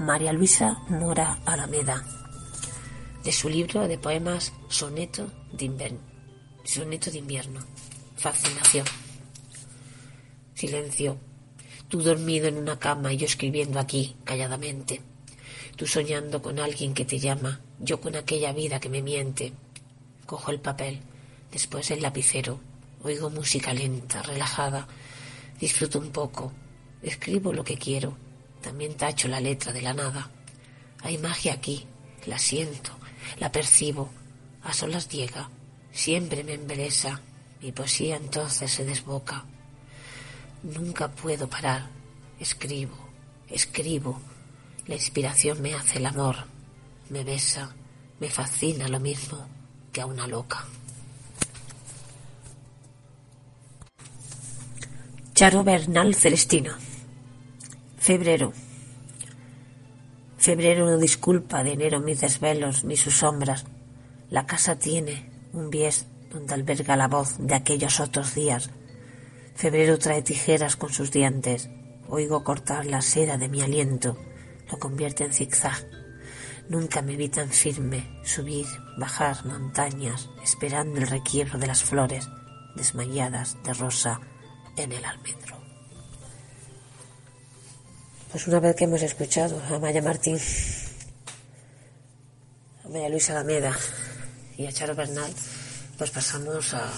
María 0.03 0.33
Luisa 0.33 0.81
Mora 0.89 1.39
Alameda, 1.45 2.03
de 3.23 3.31
su 3.31 3.47
libro 3.47 3.87
de 3.87 3.97
poemas 3.97 4.51
Soneto 4.67 5.31
de 5.53 5.63
invierno. 5.63 5.99
Soneto 6.65 7.09
de 7.09 7.19
invierno. 7.19 7.61
Fascinación. 8.17 8.85
Silencio. 10.55 11.17
Tú 11.87 12.01
dormido 12.01 12.47
en 12.47 12.57
una 12.57 12.77
cama 12.77 13.13
y 13.13 13.17
yo 13.17 13.25
escribiendo 13.25 13.79
aquí, 13.79 14.17
calladamente. 14.25 14.99
Tú 15.77 15.87
soñando 15.87 16.41
con 16.41 16.59
alguien 16.59 16.93
que 16.93 17.05
te 17.05 17.17
llama, 17.17 17.61
yo 17.79 18.01
con 18.01 18.17
aquella 18.17 18.51
vida 18.51 18.81
que 18.81 18.89
me 18.89 19.01
miente. 19.01 19.53
Cojo 20.25 20.51
el 20.51 20.59
papel, 20.59 20.99
después 21.49 21.91
el 21.91 22.01
lapicero, 22.01 22.59
oigo 23.03 23.29
música 23.29 23.73
lenta, 23.73 24.21
relajada, 24.21 24.85
disfruto 25.61 25.97
un 25.97 26.09
poco, 26.09 26.51
escribo 27.01 27.53
lo 27.53 27.63
que 27.63 27.77
quiero, 27.77 28.17
también 28.63 28.95
tacho 28.95 29.27
la 29.27 29.39
letra 29.39 29.71
de 29.71 29.81
la 29.83 29.93
nada. 29.93 30.31
Hay 31.03 31.19
magia 31.19 31.53
aquí, 31.53 31.85
la 32.25 32.39
siento, 32.39 32.91
la 33.37 33.51
percibo, 33.51 34.09
a 34.63 34.73
solas 34.73 35.09
llega, 35.09 35.49
siempre 35.91 36.43
me 36.43 36.53
embelesa, 36.53 37.21
mi 37.61 37.71
poesía 37.71 38.15
entonces 38.15 38.71
se 38.71 38.85
desboca. 38.85 39.45
Nunca 40.63 41.11
puedo 41.11 41.47
parar, 41.49 41.89
escribo, 42.39 42.97
escribo, 43.49 44.19
la 44.87 44.95
inspiración 44.95 45.61
me 45.61 45.75
hace 45.75 45.99
el 45.99 46.05
amor, 46.05 46.37
me 47.09 47.23
besa, 47.23 47.75
me 48.19 48.29
fascina 48.29 48.87
lo 48.87 48.99
mismo 49.01 49.45
que 49.91 50.01
a 50.01 50.05
una 50.05 50.25
loca. 50.25 50.65
Charo 55.33 55.63
Bernal 55.63 56.15
Celestino 56.15 56.92
Febrero. 58.03 58.51
Febrero 60.35 60.85
no 60.85 60.97
disculpa 60.97 61.63
de 61.63 61.71
enero 61.71 62.01
mis 62.01 62.19
desvelos 62.19 62.83
ni 62.83 62.97
sus 62.97 63.15
sombras. 63.15 63.63
La 64.29 64.45
casa 64.45 64.77
tiene 64.77 65.31
un 65.53 65.69
bies 65.69 66.07
donde 66.29 66.53
alberga 66.53 66.97
la 66.97 67.07
voz 67.07 67.37
de 67.39 67.55
aquellos 67.55 68.01
otros 68.01 68.35
días. 68.35 68.71
Febrero 69.55 69.97
trae 69.99 70.21
tijeras 70.21 70.75
con 70.75 70.91
sus 70.91 71.11
dientes. 71.11 71.69
Oigo 72.09 72.43
cortar 72.43 72.85
la 72.87 73.01
seda 73.01 73.37
de 73.37 73.47
mi 73.47 73.61
aliento. 73.61 74.17
Lo 74.69 74.79
convierte 74.79 75.23
en 75.23 75.31
zigzag. 75.31 75.87
Nunca 76.67 77.01
me 77.01 77.15
vi 77.15 77.29
tan 77.29 77.51
firme, 77.51 78.19
subir, 78.25 78.67
bajar 78.97 79.45
montañas, 79.45 80.29
esperando 80.43 80.99
el 80.99 81.07
requiebro 81.07 81.57
de 81.57 81.67
las 81.67 81.85
flores, 81.85 82.27
desmayadas 82.75 83.63
de 83.63 83.73
rosa 83.73 84.19
en 84.75 84.91
el 84.91 85.05
almendro. 85.05 85.62
Pues 88.33 88.47
una 88.47 88.59
vez 88.59 88.75
que 88.75 88.85
hemos 88.85 89.03
escuchado 89.03 89.61
a 89.69 89.77
Maya 89.77 90.01
Martín, 90.01 90.39
a 92.83 92.89
María 92.89 93.07
Luisa 93.07 93.33
Alameda 93.33 93.77
y 94.57 94.65
a 94.65 94.71
Charo 94.71 94.95
Bernal, 94.95 95.31
pues 95.99 96.09
pasamos 96.09 96.73
a, 96.73 96.91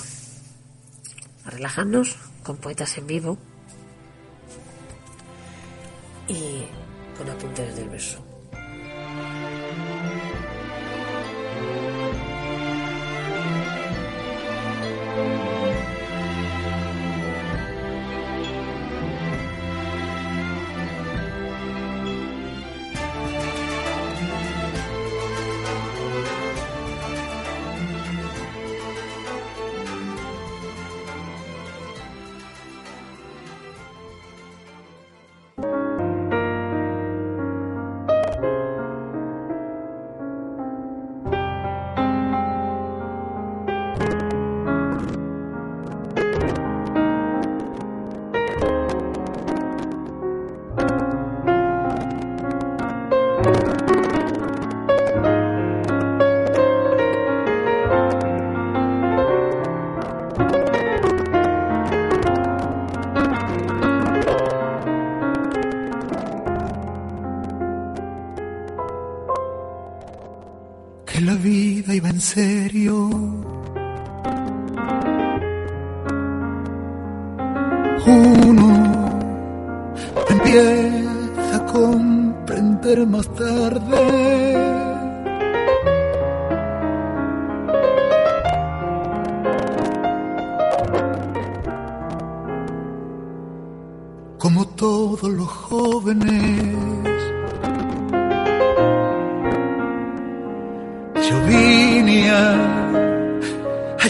a 1.43 1.49
relajarnos 1.49 2.15
con 2.41 2.55
poetas 2.55 2.97
en 2.99 3.07
vivo 3.07 3.37
y 6.29 6.63
con 7.17 7.29
apuntes 7.29 7.75
del 7.75 7.89
verso. 7.89 8.34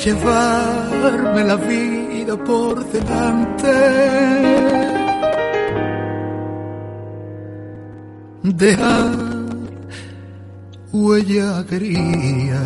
Llevarme 0.05 1.43
la 1.43 1.55
vida 1.55 2.37
por 2.37 2.85
delante. 2.91 3.73
Dejar 8.43 9.15
huella 10.93 11.65
quería 11.67 12.61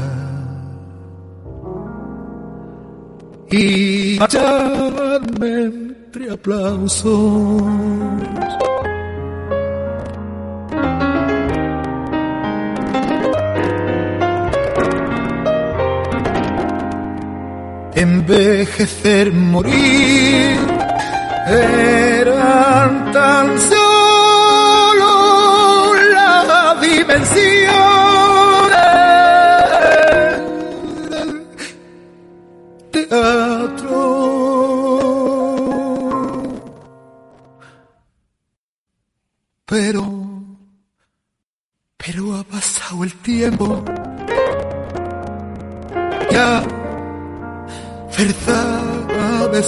y 3.49 4.17
marcharme 4.19 5.63
entre 5.63 6.32
aplausos. 6.32 7.88
Envejecer, 17.99 19.31
morir, 19.33 20.57
eran 21.47 23.12
tan 23.12 23.59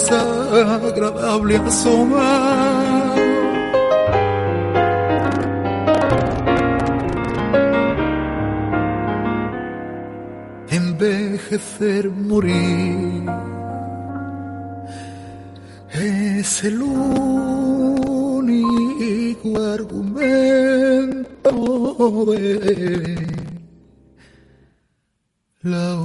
verdad 0.09 0.81
desagradable 0.81 1.57
asoma. 1.57 2.31
Envejecer, 10.69 12.09
morir 12.09 13.29
es 15.93 16.63
el 16.63 16.81
único 16.81 18.39
argumento 19.59 21.51
de 22.25 23.27
la 25.63 26.00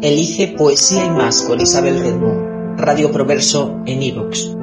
Elice 0.00 0.54
Poesía 0.56 1.06
y 1.06 1.10
más 1.10 1.42
con 1.42 1.60
Isabel 1.60 1.98
Redmo. 1.98 2.76
Radio 2.76 3.10
Proverso 3.10 3.82
en 3.84 4.00
iVoox. 4.00 4.54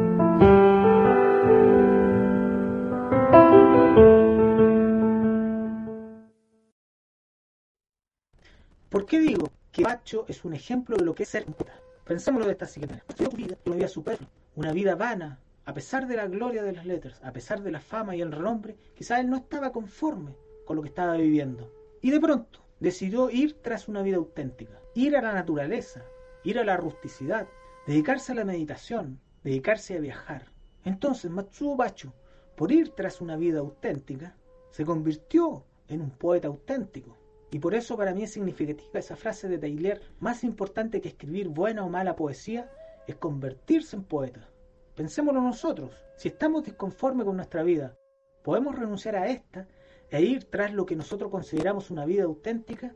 ¿Por 8.88 9.06
qué 9.06 9.20
digo 9.20 9.52
que 9.74 9.84
Bacho 9.84 10.24
es 10.30 10.46
un 10.46 10.54
ejemplo 10.54 10.96
de 10.96 11.04
lo 11.04 11.14
que 11.14 11.24
es 11.24 11.30
ser 11.30 11.44
poeta? 11.44 11.82
Pensémoslo 12.06 12.46
de 12.46 12.54
esta 12.54 12.66
siguiente 12.66 12.96
manera. 12.96 13.30
Tu 13.30 13.36
vida, 13.36 13.58
una 13.66 13.76
vida 13.76 13.88
superflua, 13.90 14.30
una 14.56 14.72
vida 14.72 14.96
vana, 14.96 15.42
a 15.66 15.74
pesar 15.74 16.08
de 16.08 16.16
la 16.16 16.28
gloria 16.28 16.64
de 16.64 16.72
las 16.72 16.86
letras, 16.86 17.20
a 17.22 17.34
pesar 17.34 17.62
de 17.62 17.72
la 17.72 17.82
fama 17.82 18.16
y 18.16 18.22
el 18.22 18.32
renombre, 18.32 18.78
quizás 18.96 19.20
él 19.20 19.30
no 19.30 19.36
estaba 19.36 19.74
conforme 19.74 20.32
con 20.66 20.78
lo 20.78 20.82
que 20.82 20.88
estaba 20.88 21.18
viviendo. 21.18 21.70
Y 22.02 22.12
de 22.12 22.22
pronto 22.22 22.65
decidió 22.80 23.30
ir 23.30 23.62
tras 23.62 23.88
una 23.88 24.02
vida 24.02 24.18
auténtica, 24.18 24.80
ir 24.94 25.16
a 25.16 25.22
la 25.22 25.34
naturaleza, 25.34 26.04
ir 26.44 26.60
a 26.60 26.64
la 26.64 26.78
rusticidad, 26.78 27.48
dedicarse 27.88 28.32
a 28.32 28.36
la 28.36 28.46
meditación, 28.46 29.20
dedicarse 29.44 29.98
a 29.98 30.00
viajar. 30.02 30.52
Entonces 30.84 31.32
Matsuo 31.32 31.76
Bacho, 31.76 32.14
por 32.56 32.72
ir 32.72 32.90
tras 32.90 33.22
una 33.22 33.38
vida 33.38 33.60
auténtica, 33.60 34.36
se 34.72 34.86
convirtió 34.86 35.64
en 35.88 36.02
un 36.02 36.12
poeta 36.12 36.48
auténtico. 36.48 37.18
Y 37.52 37.60
por 37.60 37.76
eso 37.76 37.96
para 37.96 38.14
mí 38.14 38.24
es 38.24 38.34
significativa 38.34 39.00
esa 39.00 39.16
frase 39.16 39.48
de 39.48 39.58
Taylor, 39.58 40.00
más 40.20 40.44
importante 40.44 41.00
que 41.00 41.10
escribir 41.10 41.48
buena 41.48 41.86
o 41.86 41.90
mala 41.90 42.16
poesía 42.16 42.70
es 43.08 43.16
convertirse 43.16 43.96
en 43.96 44.04
poeta. 44.04 44.50
Pensémoslo 44.96 45.42
nosotros, 45.42 45.92
si 46.18 46.30
estamos 46.30 46.64
disconformes 46.64 47.26
con 47.26 47.36
nuestra 47.36 47.64
vida, 47.64 47.96
¿podemos 48.44 48.78
renunciar 48.78 49.16
a 49.16 49.28
esta 49.28 49.68
e 50.10 50.22
ir 50.22 50.46
tras 50.46 50.74
lo 50.74 50.86
que 50.86 50.96
nosotros 50.96 51.32
consideramos 51.32 51.92
una 51.92 52.06
vida 52.06 52.24
auténtica? 52.24 52.96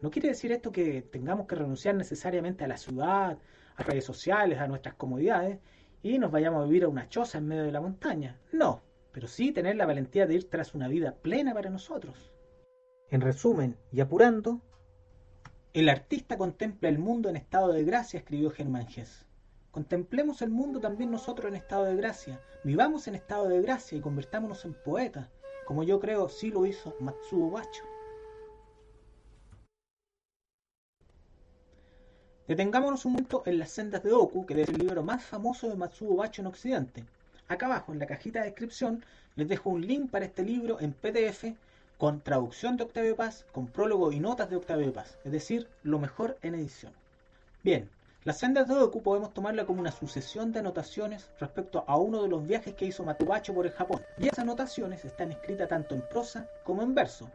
No 0.00 0.10
quiere 0.10 0.28
decir 0.28 0.52
esto 0.52 0.72
que 0.72 1.02
tengamos 1.02 1.46
que 1.46 1.54
renunciar 1.54 1.94
necesariamente 1.94 2.64
a 2.64 2.68
la 2.68 2.76
ciudad, 2.76 3.38
a 3.76 3.82
redes 3.82 4.04
sociales, 4.04 4.58
a 4.58 4.68
nuestras 4.68 4.94
comodidades 4.94 5.58
y 6.02 6.18
nos 6.18 6.30
vayamos 6.30 6.62
a 6.62 6.66
vivir 6.66 6.84
a 6.84 6.88
una 6.88 7.08
choza 7.08 7.38
en 7.38 7.48
medio 7.48 7.64
de 7.64 7.72
la 7.72 7.80
montaña. 7.80 8.38
No, 8.52 8.82
pero 9.12 9.26
sí 9.26 9.52
tener 9.52 9.76
la 9.76 9.86
valentía 9.86 10.26
de 10.26 10.34
ir 10.34 10.50
tras 10.50 10.74
una 10.74 10.88
vida 10.88 11.14
plena 11.14 11.54
para 11.54 11.70
nosotros. 11.70 12.32
En 13.10 13.20
resumen, 13.20 13.76
y 13.92 14.00
apurando, 14.00 14.60
el 15.72 15.88
artista 15.88 16.36
contempla 16.36 16.88
el 16.88 16.98
mundo 16.98 17.28
en 17.28 17.36
estado 17.36 17.72
de 17.72 17.84
gracia, 17.84 18.18
escribió 18.18 18.50
Germán 18.50 18.86
Gess. 18.88 19.24
Contemplemos 19.70 20.42
el 20.42 20.50
mundo 20.50 20.80
también 20.80 21.10
nosotros 21.10 21.48
en 21.48 21.56
estado 21.56 21.84
de 21.84 21.96
gracia, 21.96 22.40
vivamos 22.62 23.08
en 23.08 23.14
estado 23.14 23.48
de 23.48 23.60
gracia 23.62 23.98
y 23.98 24.00
convertámonos 24.00 24.64
en 24.64 24.74
poetas, 24.74 25.30
como 25.64 25.82
yo 25.82 26.00
creo 26.00 26.28
sí 26.28 26.50
lo 26.50 26.66
hizo 26.66 26.94
Matsuo 27.00 27.50
Bacho. 27.50 27.84
Detengámonos 32.46 33.06
un 33.06 33.12
momento 33.12 33.42
en 33.46 33.58
las 33.58 33.70
sendas 33.70 34.02
de 34.02 34.12
Oku, 34.12 34.44
que 34.44 34.60
es 34.60 34.68
el 34.68 34.78
libro 34.78 35.02
más 35.02 35.24
famoso 35.24 35.68
de 35.68 35.76
Matsuo 35.76 36.14
Bacho 36.14 36.42
en 36.42 36.48
Occidente. 36.48 37.04
Acá 37.48 37.66
abajo, 37.66 37.92
en 37.92 37.98
la 37.98 38.06
cajita 38.06 38.40
de 38.40 38.46
descripción, 38.46 39.04
les 39.36 39.48
dejo 39.48 39.70
un 39.70 39.86
link 39.86 40.10
para 40.10 40.26
este 40.26 40.42
libro 40.42 40.78
en 40.80 40.92
PDF 40.92 41.54
con 41.96 42.20
traducción 42.20 42.76
de 42.76 42.84
Octavio 42.84 43.16
Paz, 43.16 43.46
con 43.52 43.66
prólogo 43.66 44.12
y 44.12 44.20
notas 44.20 44.50
de 44.50 44.56
Octavio 44.56 44.92
Paz, 44.92 45.16
es 45.24 45.32
decir, 45.32 45.68
lo 45.82 45.98
mejor 45.98 46.36
en 46.42 46.54
edición. 46.54 46.92
Bien, 47.62 47.88
las 48.24 48.38
sendas 48.38 48.66
de 48.66 48.74
Oku 48.74 49.02
podemos 49.02 49.34
tomarla 49.34 49.66
como 49.66 49.80
una 49.80 49.92
sucesión 49.92 50.50
de 50.50 50.60
anotaciones 50.60 51.28
respecto 51.38 51.84
a 51.86 51.98
uno 51.98 52.22
de 52.22 52.28
los 52.28 52.46
viajes 52.46 52.74
que 52.74 52.86
hizo 52.86 53.04
Bacho 53.04 53.52
por 53.52 53.66
el 53.66 53.72
Japón, 53.72 54.00
y 54.16 54.28
esas 54.28 54.38
anotaciones 54.38 55.04
están 55.04 55.30
escritas 55.30 55.68
tanto 55.68 55.94
en 55.94 56.00
prosa 56.08 56.48
como 56.62 56.82
en 56.82 56.94
verso. 56.94 57.30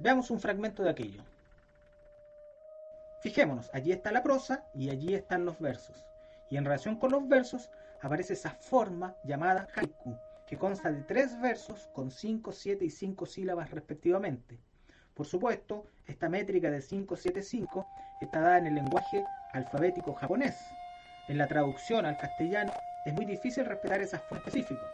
Veamos 0.00 0.32
un 0.32 0.40
fragmento 0.40 0.82
de 0.82 0.90
aquello. 0.90 1.22
Fijémonos, 3.20 3.70
allí 3.72 3.92
está 3.92 4.10
la 4.10 4.24
prosa 4.24 4.64
y 4.74 4.90
allí 4.90 5.14
están 5.14 5.44
los 5.44 5.60
versos. 5.60 6.04
Y 6.50 6.56
en 6.56 6.64
relación 6.64 6.96
con 6.96 7.12
los 7.12 7.28
versos 7.28 7.70
aparece 8.02 8.32
esa 8.32 8.50
forma 8.50 9.14
llamada 9.22 9.68
haiku, 9.76 10.16
que 10.48 10.58
consta 10.58 10.90
de 10.90 11.02
tres 11.02 11.40
versos 11.40 11.88
con 11.92 12.10
5, 12.10 12.50
7 12.50 12.84
y 12.84 12.90
5 12.90 13.26
sílabas 13.26 13.70
respectivamente. 13.70 14.58
Por 15.14 15.26
supuesto, 15.26 15.86
esta 16.06 16.28
métrica 16.28 16.72
de 16.72 16.82
5, 16.82 17.14
7, 17.16 17.40
5 17.40 17.86
está 18.24 18.40
dada 18.40 18.58
en 18.58 18.66
el 18.66 18.74
lenguaje 18.74 19.24
alfabético 19.52 20.14
japonés. 20.14 20.56
En 21.28 21.38
la 21.38 21.46
traducción 21.46 22.04
al 22.06 22.18
castellano 22.18 22.72
es 23.06 23.14
muy 23.14 23.24
difícil 23.24 23.64
respetar 23.64 24.00
esas 24.00 24.22
formas 24.22 24.46
específicas. 24.46 24.90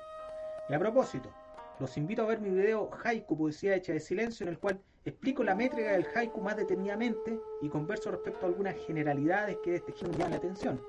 Y 0.69 0.75
a 0.75 0.79
propósito, 0.79 1.31
los 1.79 1.97
invito 1.97 2.23
a 2.23 2.27
ver 2.27 2.41
mi 2.41 2.51
video 2.51 2.91
Haiku, 3.03 3.37
poesía 3.37 3.75
hecha 3.75 3.93
de 3.93 4.01
silencio, 4.01 4.45
en 4.45 4.53
el 4.53 4.59
cual 4.59 4.81
Explico 5.03 5.43
la 5.43 5.55
métrica 5.55 5.93
del 5.93 6.07
haiku 6.15 6.43
más 6.43 6.57
detenidamente 6.57 7.41
y 7.63 7.71
converso 7.71 8.11
respecto 8.11 8.45
a 8.45 8.49
algunas 8.51 8.77
generalidades 8.87 9.57
que 9.65 9.71
de 9.71 9.77
este 9.77 9.93
género 9.93 10.19
llaman 10.19 10.33
la 10.33 10.37
atención. 10.37 10.81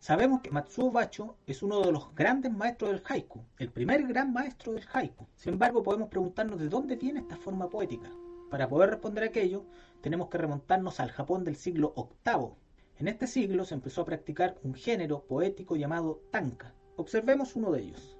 Sabemos 0.00 0.40
que 0.40 0.50
Matsuo 0.50 0.90
Bacho 0.90 1.36
es 1.46 1.62
uno 1.62 1.80
de 1.80 1.92
los 1.92 2.12
grandes 2.14 2.52
maestros 2.52 2.90
del 2.90 3.02
haiku, 3.08 3.44
el 3.58 3.70
primer 3.70 4.04
gran 4.08 4.32
maestro 4.32 4.72
del 4.72 4.84
haiku. 4.92 5.28
Sin 5.36 5.52
embargo, 5.52 5.82
podemos 5.82 6.08
preguntarnos 6.08 6.58
de 6.58 6.68
dónde 6.68 6.96
viene 6.96 7.20
esta 7.20 7.36
forma 7.36 7.68
poética. 7.68 8.10
Para 8.50 8.68
poder 8.68 8.90
responder 8.90 9.24
aquello, 9.24 9.64
tenemos 10.00 10.28
que 10.28 10.38
remontarnos 10.38 11.00
al 11.00 11.10
Japón 11.10 11.44
del 11.44 11.56
siglo 11.56 11.92
VIII. 11.96 12.54
En 12.98 13.08
este 13.08 13.26
siglo 13.26 13.64
se 13.64 13.74
empezó 13.74 14.02
a 14.02 14.06
practicar 14.06 14.56
un 14.62 14.74
género 14.74 15.22
poético 15.22 15.76
llamado 15.76 16.22
tanka. 16.30 16.72
Observemos 16.96 17.56
uno 17.56 17.70
de 17.72 17.82
ellos. 17.82 18.16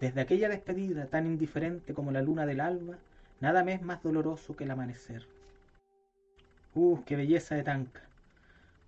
Desde 0.00 0.20
aquella 0.20 0.48
despedida 0.48 1.06
tan 1.06 1.26
indiferente 1.26 1.92
como 1.92 2.12
la 2.12 2.22
luna 2.22 2.46
del 2.46 2.60
alba, 2.60 2.98
nada 3.40 3.62
me 3.62 3.74
es 3.74 3.82
más 3.82 4.02
doloroso 4.02 4.56
que 4.56 4.64
el 4.64 4.70
amanecer. 4.70 5.26
¡Uh, 6.74 7.02
qué 7.04 7.16
belleza 7.16 7.56
de 7.56 7.64
tanca! 7.64 8.08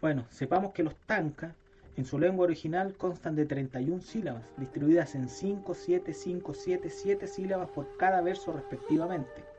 Bueno, 0.00 0.24
sepamos 0.30 0.72
que 0.72 0.82
los 0.82 0.96
tanka, 1.06 1.54
en 1.96 2.06
su 2.06 2.18
lengua 2.18 2.44
original, 2.44 2.96
constan 2.96 3.34
de 3.34 3.44
31 3.44 4.00
sílabas, 4.00 4.44
distribuidas 4.56 5.14
en 5.14 5.28
5, 5.28 5.74
7, 5.74 6.14
5, 6.14 6.54
7, 6.54 6.88
7 6.88 7.26
sílabas 7.26 7.68
por 7.68 7.96
cada 7.98 8.22
verso 8.22 8.52
respectivamente. 8.52 9.49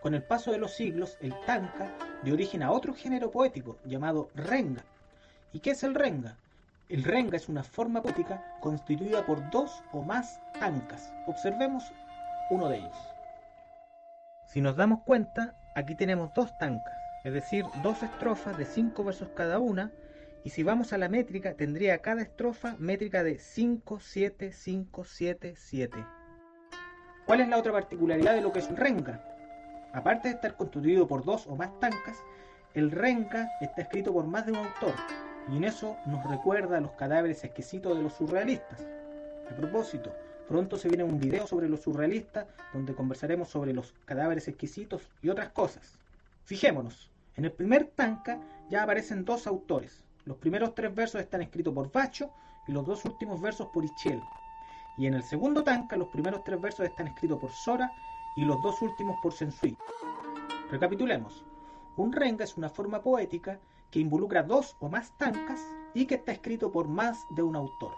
Con 0.00 0.14
el 0.14 0.22
paso 0.22 0.52
de 0.52 0.58
los 0.58 0.72
siglos, 0.74 1.16
el 1.20 1.34
tanka 1.46 1.90
dio 2.22 2.34
origen 2.34 2.62
a 2.62 2.70
otro 2.70 2.94
género 2.94 3.30
poético 3.30 3.78
llamado 3.84 4.28
renga. 4.34 4.84
¿Y 5.52 5.60
qué 5.60 5.70
es 5.70 5.82
el 5.82 5.94
renga? 5.94 6.36
El 6.88 7.02
renga 7.02 7.36
es 7.36 7.48
una 7.48 7.62
forma 7.62 8.02
poética 8.02 8.42
constituida 8.60 9.26
por 9.26 9.50
dos 9.50 9.82
o 9.92 10.02
más 10.02 10.40
tankas. 10.60 11.12
Observemos 11.26 11.84
uno 12.50 12.68
de 12.68 12.78
ellos. 12.78 12.96
Si 14.46 14.60
nos 14.60 14.76
damos 14.76 15.00
cuenta, 15.02 15.56
aquí 15.74 15.96
tenemos 15.96 16.32
dos 16.34 16.56
tankas, 16.58 16.94
es 17.24 17.32
decir, 17.32 17.64
dos 17.82 18.02
estrofas 18.02 18.56
de 18.56 18.64
cinco 18.64 19.02
versos 19.02 19.28
cada 19.34 19.58
una, 19.58 19.90
y 20.44 20.50
si 20.50 20.62
vamos 20.62 20.92
a 20.92 20.98
la 20.98 21.08
métrica, 21.08 21.54
tendría 21.54 21.98
cada 21.98 22.22
estrofa 22.22 22.76
métrica 22.78 23.24
de 23.24 23.40
5, 23.40 23.98
7, 24.00 24.52
5, 24.52 25.04
7, 25.04 25.54
7. 25.56 26.06
¿Cuál 27.26 27.40
es 27.40 27.48
la 27.48 27.58
otra 27.58 27.72
particularidad 27.72 28.34
de 28.34 28.42
lo 28.42 28.52
que 28.52 28.60
es 28.60 28.70
renga? 28.70 29.35
Aparte 29.96 30.28
de 30.28 30.34
estar 30.34 30.54
constituido 30.58 31.08
por 31.08 31.24
dos 31.24 31.46
o 31.46 31.56
más 31.56 31.70
tankas, 31.80 32.22
el 32.74 32.90
renga 32.90 33.48
está 33.62 33.80
escrito 33.80 34.12
por 34.12 34.26
más 34.26 34.44
de 34.44 34.52
un 34.52 34.58
autor, 34.58 34.92
y 35.50 35.56
en 35.56 35.64
eso 35.64 35.96
nos 36.04 36.22
recuerda 36.30 36.76
a 36.76 36.80
los 36.82 36.90
cadáveres 36.92 37.42
exquisitos 37.44 37.96
de 37.96 38.02
los 38.02 38.12
surrealistas. 38.12 38.86
A 39.50 39.56
propósito, 39.56 40.12
pronto 40.48 40.76
se 40.76 40.90
viene 40.90 41.02
un 41.02 41.18
video 41.18 41.46
sobre 41.46 41.70
los 41.70 41.80
surrealistas 41.80 42.46
donde 42.74 42.94
conversaremos 42.94 43.48
sobre 43.48 43.72
los 43.72 43.94
cadáveres 44.04 44.48
exquisitos 44.48 45.08
y 45.22 45.30
otras 45.30 45.48
cosas. 45.48 45.98
Fijémonos, 46.44 47.10
en 47.36 47.46
el 47.46 47.52
primer 47.52 47.86
tanca 47.86 48.38
ya 48.68 48.82
aparecen 48.82 49.24
dos 49.24 49.46
autores. 49.46 50.04
Los 50.26 50.36
primeros 50.36 50.74
tres 50.74 50.94
versos 50.94 51.22
están 51.22 51.40
escritos 51.40 51.72
por 51.72 51.90
Bacho 51.90 52.30
y 52.68 52.72
los 52.72 52.84
dos 52.84 53.02
últimos 53.06 53.40
versos 53.40 53.68
por 53.68 53.82
Ichiel. 53.82 54.20
Y 54.98 55.06
en 55.06 55.14
el 55.14 55.22
segundo 55.22 55.64
tanca 55.64 55.96
los 55.96 56.08
primeros 56.08 56.44
tres 56.44 56.60
versos 56.60 56.84
están 56.84 57.06
escritos 57.06 57.40
por 57.40 57.50
Sora 57.50 57.90
y 58.36 58.44
los 58.44 58.62
dos 58.62 58.80
últimos 58.82 59.16
por 59.22 59.32
Sensui. 59.32 59.76
Recapitulemos. 60.70 61.44
Un 61.96 62.12
renga 62.12 62.44
es 62.44 62.56
una 62.56 62.68
forma 62.68 63.02
poética 63.02 63.58
que 63.90 64.00
involucra 64.00 64.42
dos 64.42 64.76
o 64.80 64.88
más 64.88 65.16
tankas 65.16 65.60
y 65.94 66.06
que 66.06 66.16
está 66.16 66.32
escrito 66.32 66.70
por 66.70 66.88
más 66.88 67.24
de 67.30 67.42
un 67.42 67.56
autor. 67.56 67.92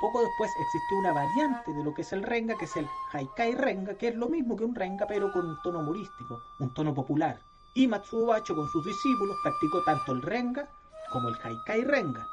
Poco 0.00 0.22
después 0.22 0.50
existió 0.58 0.98
una 0.98 1.12
variante 1.12 1.72
de 1.72 1.84
lo 1.84 1.92
que 1.92 2.02
es 2.02 2.12
el 2.12 2.22
renga, 2.22 2.56
que 2.56 2.64
es 2.64 2.76
el 2.76 2.86
haikai 3.12 3.54
renga, 3.54 3.94
que 3.94 4.08
es 4.08 4.14
lo 4.14 4.28
mismo 4.28 4.56
que 4.56 4.64
un 4.64 4.74
renga 4.74 5.06
pero 5.06 5.32
con 5.32 5.46
un 5.46 5.60
tono 5.62 5.80
humorístico, 5.80 6.40
un 6.60 6.72
tono 6.72 6.94
popular. 6.94 7.38
Y 7.74 7.86
Matsuo 7.86 8.26
Bacho 8.26 8.54
con 8.54 8.68
sus 8.68 8.84
discípulos 8.84 9.36
practicó 9.42 9.82
tanto 9.84 10.12
el 10.12 10.22
renga 10.22 10.68
como 11.12 11.28
el 11.28 11.36
haikai 11.42 11.84
renga. 11.84 12.26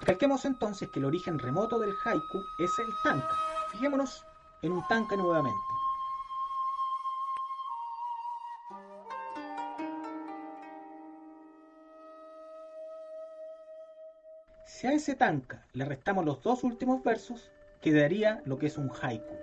Recalquemos 0.00 0.44
entonces 0.44 0.90
que 0.90 0.98
el 0.98 1.04
origen 1.04 1.38
remoto 1.38 1.78
del 1.78 1.94
haiku 2.04 2.42
es 2.58 2.78
el 2.78 2.92
tanka. 3.02 3.36
Fijémonos 3.70 4.24
en 4.64 4.72
un 4.72 4.86
tanka 4.88 5.14
nuevamente. 5.16 5.60
Si 14.64 14.86
a 14.86 14.92
ese 14.92 15.14
tanka 15.14 15.66
le 15.72 15.84
restamos 15.84 16.24
los 16.24 16.42
dos 16.42 16.64
últimos 16.64 17.02
versos, 17.02 17.50
quedaría 17.80 18.42
lo 18.46 18.58
que 18.58 18.66
es 18.66 18.78
un 18.78 18.90
haiku. 18.90 19.34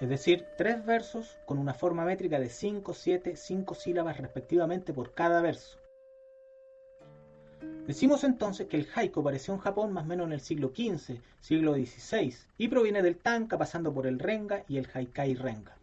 Es 0.00 0.08
decir, 0.08 0.46
tres 0.56 0.84
versos 0.84 1.38
con 1.46 1.58
una 1.58 1.74
forma 1.74 2.04
métrica 2.04 2.38
de 2.38 2.48
5, 2.48 2.94
7, 2.94 3.36
5 3.36 3.74
sílabas 3.74 4.18
respectivamente 4.18 4.92
por 4.92 5.14
cada 5.14 5.40
verso. 5.40 5.83
Decimos 7.86 8.24
entonces 8.24 8.66
que 8.66 8.78
el 8.78 8.88
haiku 8.94 9.20
apareció 9.20 9.52
en 9.52 9.60
Japón 9.60 9.92
más 9.92 10.04
o 10.04 10.06
menos 10.06 10.26
en 10.26 10.32
el 10.32 10.40
siglo 10.40 10.72
XV, 10.74 11.18
siglo 11.40 11.74
XVI, 11.74 12.34
y 12.56 12.68
proviene 12.68 13.02
del 13.02 13.18
tanka 13.18 13.58
pasando 13.58 13.92
por 13.92 14.06
el 14.06 14.18
renga 14.18 14.64
y 14.68 14.78
el 14.78 14.88
haikai 14.94 15.34
renga. 15.34 15.76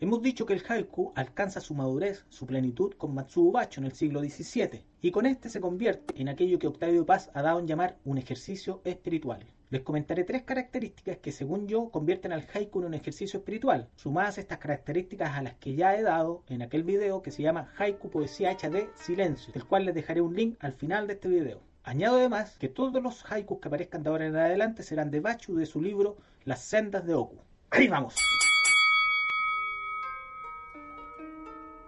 Hemos 0.00 0.22
dicho 0.22 0.46
que 0.46 0.54
el 0.54 0.64
haiku 0.66 1.12
alcanza 1.14 1.60
su 1.60 1.74
madurez, 1.74 2.24
su 2.30 2.46
plenitud 2.46 2.94
con 2.94 3.12
Matsuo 3.14 3.52
Bacho 3.52 3.82
en 3.82 3.86
el 3.88 3.92
siglo 3.92 4.20
XVII, 4.20 4.82
y 5.02 5.10
con 5.10 5.26
este 5.26 5.50
se 5.50 5.60
convierte 5.60 6.18
en 6.18 6.30
aquello 6.30 6.58
que 6.58 6.68
Octavio 6.68 7.04
Paz 7.04 7.30
ha 7.34 7.42
dado 7.42 7.60
en 7.60 7.66
llamar 7.66 7.98
un 8.06 8.16
ejercicio 8.16 8.80
espiritual. 8.84 9.44
Les 9.70 9.82
comentaré 9.82 10.24
tres 10.24 10.42
características 10.42 11.18
que 11.18 11.30
según 11.30 11.68
yo 11.68 11.90
convierten 11.90 12.32
al 12.32 12.44
haiku 12.52 12.80
en 12.80 12.86
un 12.86 12.94
ejercicio 12.94 13.38
espiritual, 13.38 13.88
sumadas 13.94 14.38
estas 14.38 14.58
características 14.58 15.30
a 15.36 15.42
las 15.42 15.54
que 15.54 15.76
ya 15.76 15.94
he 15.94 16.02
dado 16.02 16.42
en 16.48 16.62
aquel 16.62 16.82
video 16.82 17.22
que 17.22 17.30
se 17.30 17.44
llama 17.44 17.72
Haiku 17.78 18.10
Poesía 18.10 18.50
Hecha 18.50 18.68
de 18.68 18.90
Silencio, 18.96 19.52
del 19.52 19.64
cual 19.64 19.84
les 19.84 19.94
dejaré 19.94 20.22
un 20.22 20.34
link 20.34 20.56
al 20.58 20.72
final 20.72 21.06
de 21.06 21.12
este 21.12 21.28
video. 21.28 21.60
Añado 21.84 22.16
además 22.16 22.56
que 22.58 22.68
todos 22.68 23.00
los 23.00 23.24
haikus 23.30 23.60
que 23.60 23.68
aparezcan 23.68 24.02
de 24.02 24.10
ahora 24.10 24.26
en 24.26 24.34
adelante 24.34 24.82
serán 24.82 25.12
de 25.12 25.20
Bachu 25.20 25.54
de 25.54 25.66
su 25.66 25.80
libro 25.80 26.16
Las 26.44 26.62
sendas 26.62 27.06
de 27.06 27.14
Oku. 27.14 27.36
¡Ahí 27.70 27.86
vamos! 27.86 28.16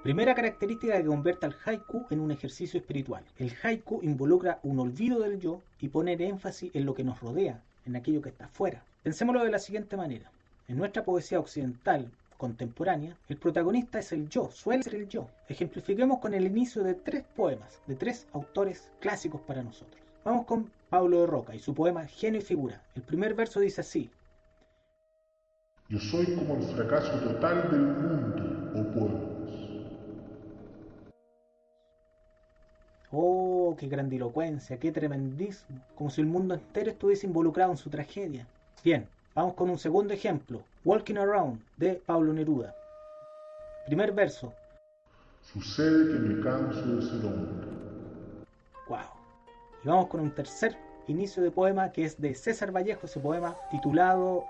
Primera 0.05 0.37
característica 0.37 0.99
que 0.99 1.07
convierte 1.07 1.47
al 1.47 1.57
haiku 1.64 2.07
en 2.11 2.20
un 2.20 2.30
ejercicio 2.30 2.78
espiritual. 2.78 3.24
El 3.39 3.53
haiku 3.61 4.01
involucra 4.03 4.61
un 4.62 4.78
olvido 4.78 5.18
del 5.18 5.41
yo 5.41 5.62
y 5.80 5.89
poner 5.89 6.22
énfasis 6.22 6.70
en 6.74 6.85
lo 6.85 6.95
que 6.95 7.03
nos 7.03 7.20
rodea, 7.20 7.61
en 7.87 7.97
aquello 7.97 8.22
que 8.22 8.28
está 8.30 8.47
afuera. 8.47 8.83
Pensémoslo 9.03 9.45
de 9.45 9.51
la 9.51 9.59
siguiente 9.59 9.97
manera. 9.97 10.30
En 10.68 10.76
nuestra 10.76 11.05
poesía 11.05 11.41
occidental 11.41 12.11
contemporánea, 12.37 13.16
el 13.28 13.37
protagonista 13.37 14.01
es 14.01 14.11
el 14.11 14.28
yo, 14.28 14.51
suele 14.51 14.83
ser 14.83 14.97
el 14.97 15.09
yo. 15.09 15.28
Ejemplifiquemos 15.49 16.18
con 16.18 16.35
el 16.35 16.45
inicio 16.45 16.83
de 16.83 16.95
tres 16.95 17.24
poemas, 17.37 17.80
de 17.87 17.95
tres 17.95 18.26
autores 18.33 18.89
clásicos 18.99 19.41
para 19.43 19.62
nosotros. 19.62 20.03
Vamos 20.24 20.47
con 20.47 20.70
Pablo 20.89 21.20
de 21.20 21.26
Roca 21.26 21.55
y 21.55 21.61
su 21.61 21.72
poema 21.72 22.07
Genio 22.07 22.41
y 22.41 22.45
Figura. 22.45 22.83
El 22.97 23.03
primer 23.03 23.35
verso 23.35 23.61
dice 23.61 23.80
así. 23.80 24.11
Yo 25.89 25.99
soy 25.99 26.35
como 26.35 26.57
el 26.57 26.62
fracaso 26.74 27.12
total 27.20 27.70
del 27.70 27.80
mundo, 27.80 28.72
oh 28.74 28.93
pueblos. 28.93 29.21
Oh, 33.72 33.76
qué 33.76 33.88
grandilocuencia, 33.88 34.78
qué 34.78 34.92
tremendismo, 34.92 35.80
como 35.94 36.10
si 36.10 36.20
el 36.20 36.26
mundo 36.26 36.52
entero 36.52 36.90
estuviese 36.90 37.26
involucrado 37.26 37.70
en 37.70 37.78
su 37.78 37.88
tragedia. 37.88 38.46
Bien, 38.84 39.08
vamos 39.34 39.54
con 39.54 39.70
un 39.70 39.78
segundo 39.78 40.12
ejemplo, 40.12 40.62
Walking 40.84 41.16
Around, 41.16 41.58
de 41.78 41.94
Pablo 41.94 42.34
Neruda. 42.34 42.74
Primer 43.86 44.12
verso. 44.12 44.52
Sucede 45.40 46.12
que 46.12 46.18
me 46.18 46.44
canso 46.44 46.96
de 46.96 47.02
ser 47.02 47.24
hombre. 47.24 47.66
Wow. 48.88 48.98
Y 49.82 49.88
vamos 49.88 50.08
con 50.08 50.20
un 50.20 50.30
tercer 50.32 50.76
inicio 51.06 51.42
de 51.42 51.50
poema 51.50 51.92
que 51.92 52.04
es 52.04 52.20
de 52.20 52.34
César 52.34 52.76
Vallejo, 52.76 53.06
ese 53.06 53.20
poema 53.20 53.56
titulado 53.70 54.44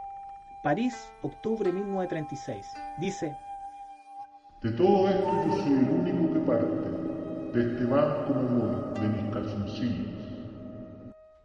París, 0.64 1.12
octubre 1.22 1.70
1936. 1.70 2.66
Dice, 2.98 3.36
De 4.62 4.72
todo 4.72 5.08
esto 5.08 5.44
yo 5.46 5.56
soy 5.58 5.72
el 5.74 5.90
único 5.90 6.34
que 6.34 6.40
parte, 6.40 6.91
este. 7.54 7.86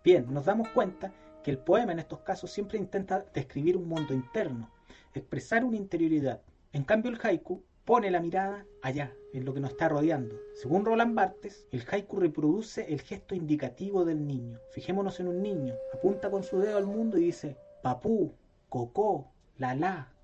Bien, 0.03 0.33
nos 0.33 0.45
damos 0.45 0.69
cuenta 0.69 1.11
que 1.43 1.51
el 1.51 1.57
poema 1.57 1.91
en 1.91 1.99
estos 1.99 2.19
casos 2.19 2.51
siempre 2.51 2.77
intenta 2.77 3.25
describir 3.33 3.75
un 3.77 3.87
mundo 3.87 4.13
interno, 4.13 4.69
expresar 5.13 5.63
una 5.63 5.77
interioridad. 5.77 6.41
En 6.73 6.83
cambio 6.83 7.11
el 7.11 7.19
haiku 7.21 7.63
pone 7.85 8.11
la 8.11 8.19
mirada 8.19 8.65
allá, 8.81 9.13
en 9.33 9.45
lo 9.45 9.53
que 9.53 9.59
nos 9.59 9.71
está 9.71 9.89
rodeando. 9.89 10.35
Según 10.53 10.85
Roland 10.85 11.15
Barthes, 11.15 11.65
el 11.71 11.85
haiku 11.89 12.19
reproduce 12.19 12.93
el 12.93 13.01
gesto 13.01 13.35
indicativo 13.35 14.05
del 14.05 14.25
niño. 14.25 14.59
Fijémonos 14.71 15.19
en 15.19 15.27
un 15.27 15.41
niño, 15.41 15.75
apunta 15.93 16.29
con 16.29 16.43
su 16.43 16.59
dedo 16.59 16.77
al 16.77 16.85
mundo 16.85 17.17
y 17.17 17.25
dice, 17.25 17.57
papú, 17.81 18.33
cocó, 18.69 19.31
la 19.57 19.75
la. 19.75 20.16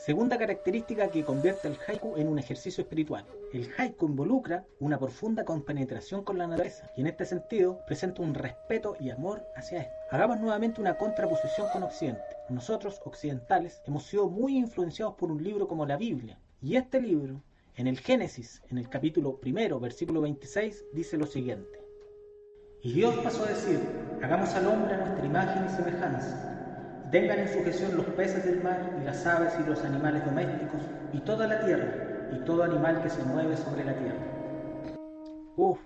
Segunda 0.00 0.38
característica 0.38 1.10
que 1.10 1.26
convierte 1.26 1.68
el 1.68 1.76
haiku 1.86 2.16
en 2.16 2.26
un 2.26 2.38
ejercicio 2.38 2.80
espiritual. 2.80 3.26
El 3.52 3.68
haiku 3.76 4.06
involucra 4.06 4.64
una 4.78 4.98
profunda 4.98 5.44
compenetración 5.44 6.24
con 6.24 6.38
la 6.38 6.46
naturaleza 6.46 6.90
y 6.96 7.02
en 7.02 7.08
este 7.08 7.26
sentido 7.26 7.80
presenta 7.86 8.22
un 8.22 8.32
respeto 8.32 8.96
y 8.98 9.10
amor 9.10 9.44
hacia 9.56 9.82
esto. 9.82 9.92
Hagamos 10.10 10.40
nuevamente 10.40 10.80
una 10.80 10.96
contraposición 10.96 11.66
con 11.70 11.82
Occidente. 11.82 12.22
Nosotros, 12.48 12.98
occidentales, 13.04 13.82
hemos 13.86 14.04
sido 14.04 14.30
muy 14.30 14.56
influenciados 14.56 15.16
por 15.16 15.30
un 15.30 15.44
libro 15.44 15.68
como 15.68 15.84
la 15.84 15.98
Biblia. 15.98 16.38
Y 16.62 16.76
este 16.76 16.98
libro, 16.98 17.42
en 17.76 17.86
el 17.86 18.00
Génesis, 18.00 18.62
en 18.70 18.78
el 18.78 18.88
capítulo 18.88 19.36
primero, 19.36 19.78
versículo 19.80 20.22
26, 20.22 20.86
dice 20.94 21.18
lo 21.18 21.26
siguiente. 21.26 21.78
Y 22.80 22.94
Dios 22.94 23.14
pasó 23.16 23.44
a 23.44 23.48
decir, 23.48 23.78
hagamos 24.22 24.48
al 24.54 24.66
hombre 24.66 24.94
a 24.94 25.04
nuestra 25.04 25.26
imagen 25.26 25.66
y 25.66 25.68
semejanza 25.68 26.49
tengan 27.10 27.40
en 27.40 27.48
sujeción 27.48 27.96
los 27.96 28.06
peces 28.06 28.44
del 28.44 28.62
mar 28.62 28.78
y 29.00 29.04
las 29.04 29.26
aves 29.26 29.52
y 29.58 29.68
los 29.68 29.82
animales 29.84 30.24
domésticos 30.24 30.82
y 31.12 31.18
toda 31.20 31.46
la 31.46 31.64
tierra 31.64 31.92
y 32.32 32.38
todo 32.44 32.62
animal 32.62 33.02
que 33.02 33.10
se 33.10 33.22
mueve 33.24 33.56
sobre 33.56 33.84
la 33.84 33.94
tierra. 33.94 34.18
Uf, 35.56 35.78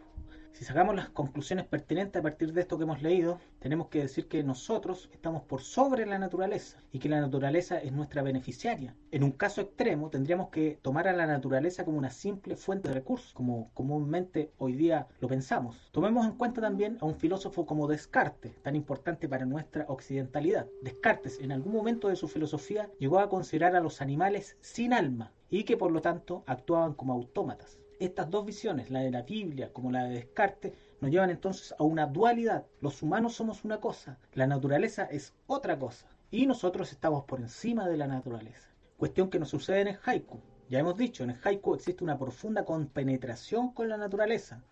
si 0.55 0.65
sacamos 0.65 0.95
las 0.95 1.09
conclusiones 1.09 1.67
pertinentes 1.67 2.21
a 2.21 2.23
partir 2.23 2.53
de 2.53 2.61
esto 2.61 2.79
que 2.79 2.85
hemos 2.85 3.03
leído, 3.03 3.41
tenemos 3.59 3.89
que 3.89 4.03
decir 4.03 4.29
que 4.29 4.45
nosotros 4.45 5.11
estamos 5.13 5.43
por 5.43 5.63
sobre 5.63 6.07
la 6.07 6.17
naturaleza 6.17 6.79
y 6.93 7.01
que 7.01 7.09
la 7.09 7.21
naturaleza 7.21 7.79
es 7.79 7.91
nuestra 7.91 8.23
beneficiaria. 8.23 8.95
En 9.11 9.25
un 9.25 9.33
caso 9.33 9.63
extremo, 9.63 10.11
tendríamos 10.11 10.51
que 10.51 10.79
tomar 10.81 11.09
a 11.09 11.13
la 11.13 11.27
naturaleza 11.27 11.85
como 11.85 11.99
una 11.99 12.11
simple 12.11 12.55
fuente 12.55 12.89
de 12.89 12.95
recursos, 12.95 13.33
como 13.35 13.73
comúnmente 13.75 14.53
hoy 14.59 14.75
día 14.75 15.09
lo 15.19 15.27
pensamos. 15.27 15.91
Tomemos 15.91 16.25
en 16.25 16.37
cuenta 16.37 16.61
también 16.61 16.99
a 17.01 17.07
un 17.07 17.17
filósofo 17.17 17.67
como 17.67 17.89
Descartes, 17.89 18.63
tan 18.63 18.77
importante 18.77 19.29
para 19.29 19.47
nuestra 19.47 19.87
occidentalidad. 19.89 20.69
Descartes, 20.83 21.41
en 21.41 21.51
algún 21.51 21.73
momento 21.73 22.07
de 22.07 22.17
su 22.17 22.29
filosofía, 22.29 22.89
llegó 23.01 23.19
a 23.19 23.29
considerar 23.29 23.75
a 23.75 23.81
los 23.81 24.01
animales 24.01 24.57
sin 24.61 24.93
alma 24.93 25.33
y 25.51 25.65
que 25.65 25.77
por 25.77 25.91
lo 25.91 26.01
tanto 26.01 26.45
actuaban 26.47 26.95
como 26.95 27.13
autómatas. 27.13 27.81
Estas 28.05 28.29
dos 28.29 28.45
visiones, 28.45 28.91
la 28.91 29.01
de 29.01 29.11
la 29.11 29.23
Biblia 29.23 29.73
como 29.73 29.91
la 29.91 30.05
de 30.05 30.17
Descartes, 30.17 30.75
nos 31.01 31.11
llevan 31.11 31.31
entonces 31.31 31.75
a 31.79 31.85
una 31.85 32.05
dualidad. 32.05 32.67
Los 32.83 33.03
humanos 33.03 33.35
somos 33.35 33.65
una 33.65 33.81
cosa, 33.81 34.19
la 34.35 34.47
naturaleza 34.47 35.05
es 35.05 35.33
otra 35.47 35.79
cosa, 35.79 36.07
y 36.31 36.45
nosotros 36.45 36.93
estamos 36.93 37.25
por 37.25 37.41
encima 37.41 37.89
de 37.89 37.97
la 37.97 38.07
naturaleza. 38.07 38.69
Cuestión 38.99 39.31
que 39.31 39.39
no 39.39 39.47
sucede 39.47 39.81
en 39.81 39.89
el 39.89 39.99
haiku. 40.05 40.39
Ya 40.69 40.81
hemos 40.81 40.99
dicho, 40.99 41.25
en 41.25 41.31
el 41.31 41.39
haiku 41.43 41.75
existe 41.75 42.05
una 42.05 42.19
profunda 42.19 42.67
compenetración 42.67 43.73
con 43.73 43.89
la 43.89 43.97
naturaleza. 43.97 44.63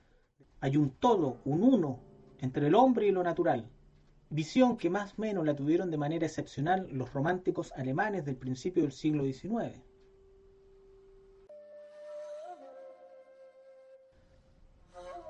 Hay 0.61 0.77
un 0.77 0.91
todo, 0.91 1.39
un 1.47 1.63
uno, 1.63 2.01
entre 2.39 2.67
el 2.67 2.75
hombre 2.75 3.07
y 3.07 3.13
lo 3.13 3.23
natural. 3.23 3.67
Visión 4.29 4.77
que 4.77 4.91
más 4.91 5.13
o 5.13 5.23
menos 5.23 5.47
la 5.47 5.57
tuvieron 5.57 5.91
de 5.91 5.97
manera 5.97 6.27
excepcional 6.27 6.87
los 6.93 7.11
románticos 7.15 7.73
alemanes 7.73 8.27
del 8.27 8.37
principio 8.37 8.83
del 8.83 8.93
siglo 8.93 9.25
XIX. 9.25 9.81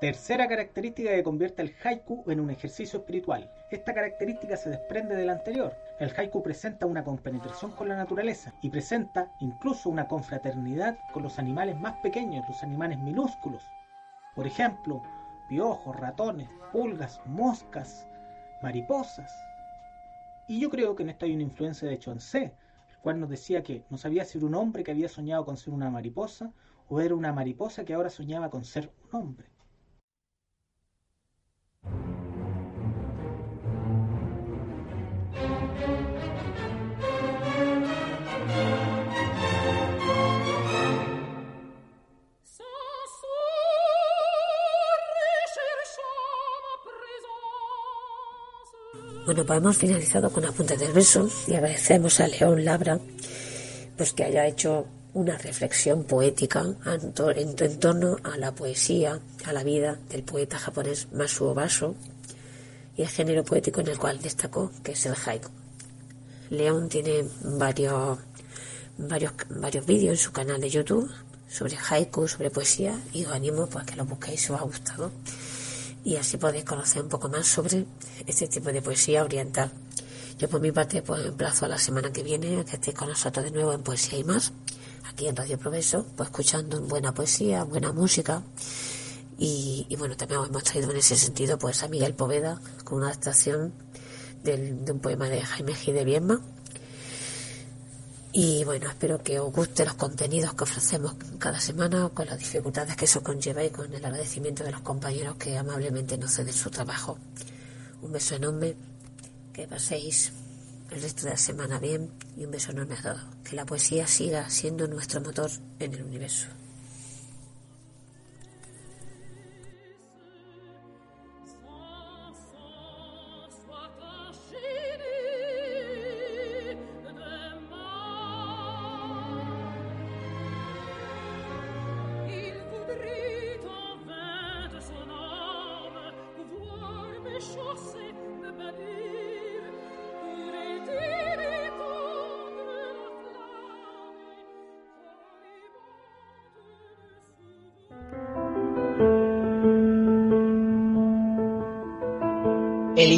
Tercera 0.03 0.49
característica 0.49 1.11
que 1.11 1.23
convierte 1.23 1.61
el 1.61 1.73
haiku 1.81 2.29
en 2.29 2.41
un 2.41 2.49
ejercicio 2.49 2.99
espiritual. 2.99 3.49
Esta 3.71 3.93
característica 3.93 4.57
se 4.57 4.69
desprende 4.69 5.15
de 5.15 5.25
la 5.25 5.31
anterior. 5.31 5.77
El 5.97 6.11
haiku 6.13 6.43
presenta 6.43 6.85
una 6.85 7.05
compenetración 7.05 7.71
con 7.71 7.87
la 7.87 7.95
naturaleza 7.95 8.53
y 8.61 8.69
presenta 8.69 9.31
incluso 9.39 9.89
una 9.89 10.09
confraternidad 10.09 10.97
con 11.13 11.23
los 11.23 11.39
animales 11.39 11.79
más 11.79 11.93
pequeños, 12.01 12.45
los 12.49 12.61
animales 12.63 12.99
minúsculos. 12.99 13.63
Por 14.35 14.45
ejemplo, 14.45 15.01
piojos, 15.47 15.95
ratones, 15.95 16.49
pulgas, 16.73 17.21
moscas, 17.25 18.05
mariposas. 18.61 19.31
Y 20.49 20.59
yo 20.59 20.69
creo 20.69 20.97
que 20.97 21.03
en 21.03 21.11
esto 21.11 21.23
hay 21.23 21.33
una 21.33 21.43
influencia 21.43 21.87
de 21.87 21.97
Chuanzé, 21.97 22.53
el 22.89 22.97
cual 23.01 23.21
nos 23.21 23.29
decía 23.29 23.63
que 23.63 23.85
no 23.89 23.97
sabía 23.97 24.25
si 24.25 24.37
era 24.37 24.47
un 24.47 24.55
hombre 24.55 24.83
que 24.83 24.91
había 24.91 25.07
soñado 25.07 25.45
con 25.45 25.55
ser 25.55 25.73
una 25.73 25.89
mariposa 25.89 26.51
o 26.89 26.99
era 26.99 27.15
una 27.15 27.31
mariposa 27.31 27.85
que 27.85 27.93
ahora 27.93 28.09
soñaba 28.09 28.49
con 28.49 28.65
ser 28.65 28.91
un 29.09 29.21
hombre. 29.21 29.52
Bueno, 49.33 49.47
pues 49.47 49.57
hemos 49.57 49.77
finalizado 49.77 50.29
con 50.31 50.45
apuntes 50.45 50.79
del 50.79 50.91
verso 50.93 51.27
y 51.47 51.55
agradecemos 51.55 52.19
a 52.19 52.27
León 52.27 52.63
Labra 52.63 52.99
pues 53.97 54.13
que 54.13 54.25
haya 54.25 54.45
hecho 54.45 54.85
una 55.15 55.39
reflexión 55.39 56.03
poética 56.03 56.63
en, 56.85 57.13
to- 57.13 57.31
en, 57.31 57.55
en 57.57 57.79
torno 57.79 58.17
a 58.23 58.37
la 58.37 58.51
poesía, 58.53 59.19
a 59.43 59.51
la 59.53 59.63
vida 59.63 59.97
del 60.07 60.21
poeta 60.21 60.59
japonés 60.59 61.07
Masuo 61.13 61.55
Baso 61.55 61.95
y 62.95 63.01
el 63.01 63.07
género 63.07 63.43
poético 63.43 63.81
en 63.81 63.87
el 63.87 63.97
cual 63.97 64.21
destacó, 64.21 64.71
que 64.83 64.91
es 64.91 65.03
el 65.07 65.15
haiku. 65.25 65.49
León 66.51 66.87
tiene 66.87 67.25
varios, 67.43 68.19
varios, 68.99 69.33
varios 69.49 69.83
vídeos 69.87 70.11
en 70.11 70.23
su 70.23 70.31
canal 70.31 70.61
de 70.61 70.69
YouTube 70.69 71.09
sobre 71.49 71.75
haiku, 71.89 72.27
sobre 72.27 72.51
poesía, 72.51 73.01
y 73.13 73.25
os 73.25 73.31
animo 73.31 73.65
pues, 73.65 73.83
a 73.83 73.85
que 73.87 73.95
lo 73.95 74.05
busquéis 74.05 74.47
os 74.51 74.61
ha 74.61 74.63
gustado. 74.63 75.11
Y 76.03 76.17
así 76.17 76.37
podéis 76.37 76.65
conocer 76.65 77.01
un 77.01 77.09
poco 77.09 77.29
más 77.29 77.47
sobre 77.47 77.85
este 78.25 78.47
tipo 78.47 78.71
de 78.71 78.81
poesía 78.81 79.23
oriental. 79.23 79.71
Yo 80.37 80.49
por 80.49 80.59
mi 80.59 80.71
parte 80.71 81.01
pues 81.01 81.25
emplazo 81.25 81.65
a 81.65 81.69
la 81.69 81.77
semana 81.77 82.11
que 82.11 82.23
viene 82.23 82.59
a 82.59 82.65
que 82.65 82.75
estéis 82.75 82.97
con 82.97 83.07
nosotros 83.07 83.45
de 83.45 83.51
nuevo 83.51 83.71
en 83.73 83.83
Poesía 83.83 84.19
y 84.19 84.23
más, 84.23 84.51
aquí 85.05 85.27
en 85.27 85.35
Radio 85.35 85.57
Progreso, 85.57 86.05
pues 86.17 86.29
escuchando 86.29 86.81
buena 86.81 87.13
poesía, 87.13 87.63
buena 87.63 87.93
música. 87.93 88.43
Y, 89.37 89.87
bueno, 89.97 90.15
también 90.15 90.41
hemos 90.45 90.63
traído 90.63 90.91
en 90.91 90.97
ese 90.97 91.15
sentido 91.15 91.57
pues 91.57 91.83
a 91.83 91.87
Miguel 91.87 92.13
Poveda 92.13 92.61
con 92.83 92.99
una 92.99 93.07
adaptación 93.07 93.73
de 94.43 94.91
un 94.91 94.99
poema 94.99 95.27
de 95.27 95.41
Jaime 95.41 95.73
G. 95.73 95.93
de 95.93 96.05
Viedma. 96.05 96.41
Y 98.35 98.63
bueno, 98.63 98.89
espero 98.89 99.21
que 99.21 99.39
os 99.39 99.53
gusten 99.53 99.85
los 99.85 99.93
contenidos 99.93 100.55
que 100.55 100.63
ofrecemos 100.63 101.15
cada 101.37 101.59
semana, 101.59 102.09
con 102.09 102.25
las 102.25 102.39
dificultades 102.39 102.95
que 102.95 103.05
eso 103.05 103.21
conlleva 103.21 103.63
y 103.63 103.69
con 103.69 103.93
el 103.93 104.03
agradecimiento 104.03 104.63
de 104.63 104.71
los 104.71 104.81
compañeros 104.81 105.35
que 105.35 105.55
amablemente 105.55 106.17
nos 106.17 106.33
ceden 106.33 106.51
su 106.51 106.71
trabajo. 106.71 107.19
Un 108.01 108.11
beso 108.11 108.33
enorme, 108.33 108.75
que 109.53 109.67
paséis 109.67 110.31
el 110.89 111.03
resto 111.03 111.25
de 111.25 111.29
la 111.29 111.37
semana 111.37 111.77
bien 111.77 112.09
y 112.35 112.45
un 112.45 112.51
beso 112.51 112.71
enorme 112.71 112.95
a 112.95 113.03
todos. 113.03 113.21
Que 113.43 113.55
la 113.55 113.67
poesía 113.67 114.07
siga 114.07 114.49
siendo 114.49 114.87
nuestro 114.87 115.21
motor 115.21 115.51
en 115.77 115.93
el 115.93 116.01
universo. 116.01 116.47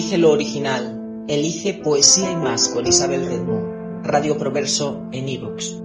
Elice 0.06 0.20
lo 0.20 0.34
original. 0.34 1.26
Elice 1.28 1.74
Poesía 1.74 2.32
y 2.32 2.36
más 2.36 2.70
con 2.70 2.86
Isabel 2.86 3.26
Redmond. 3.26 4.06
Radio 4.06 4.38
Proverso 4.38 5.08
en 5.12 5.28
iVoox. 5.28 5.85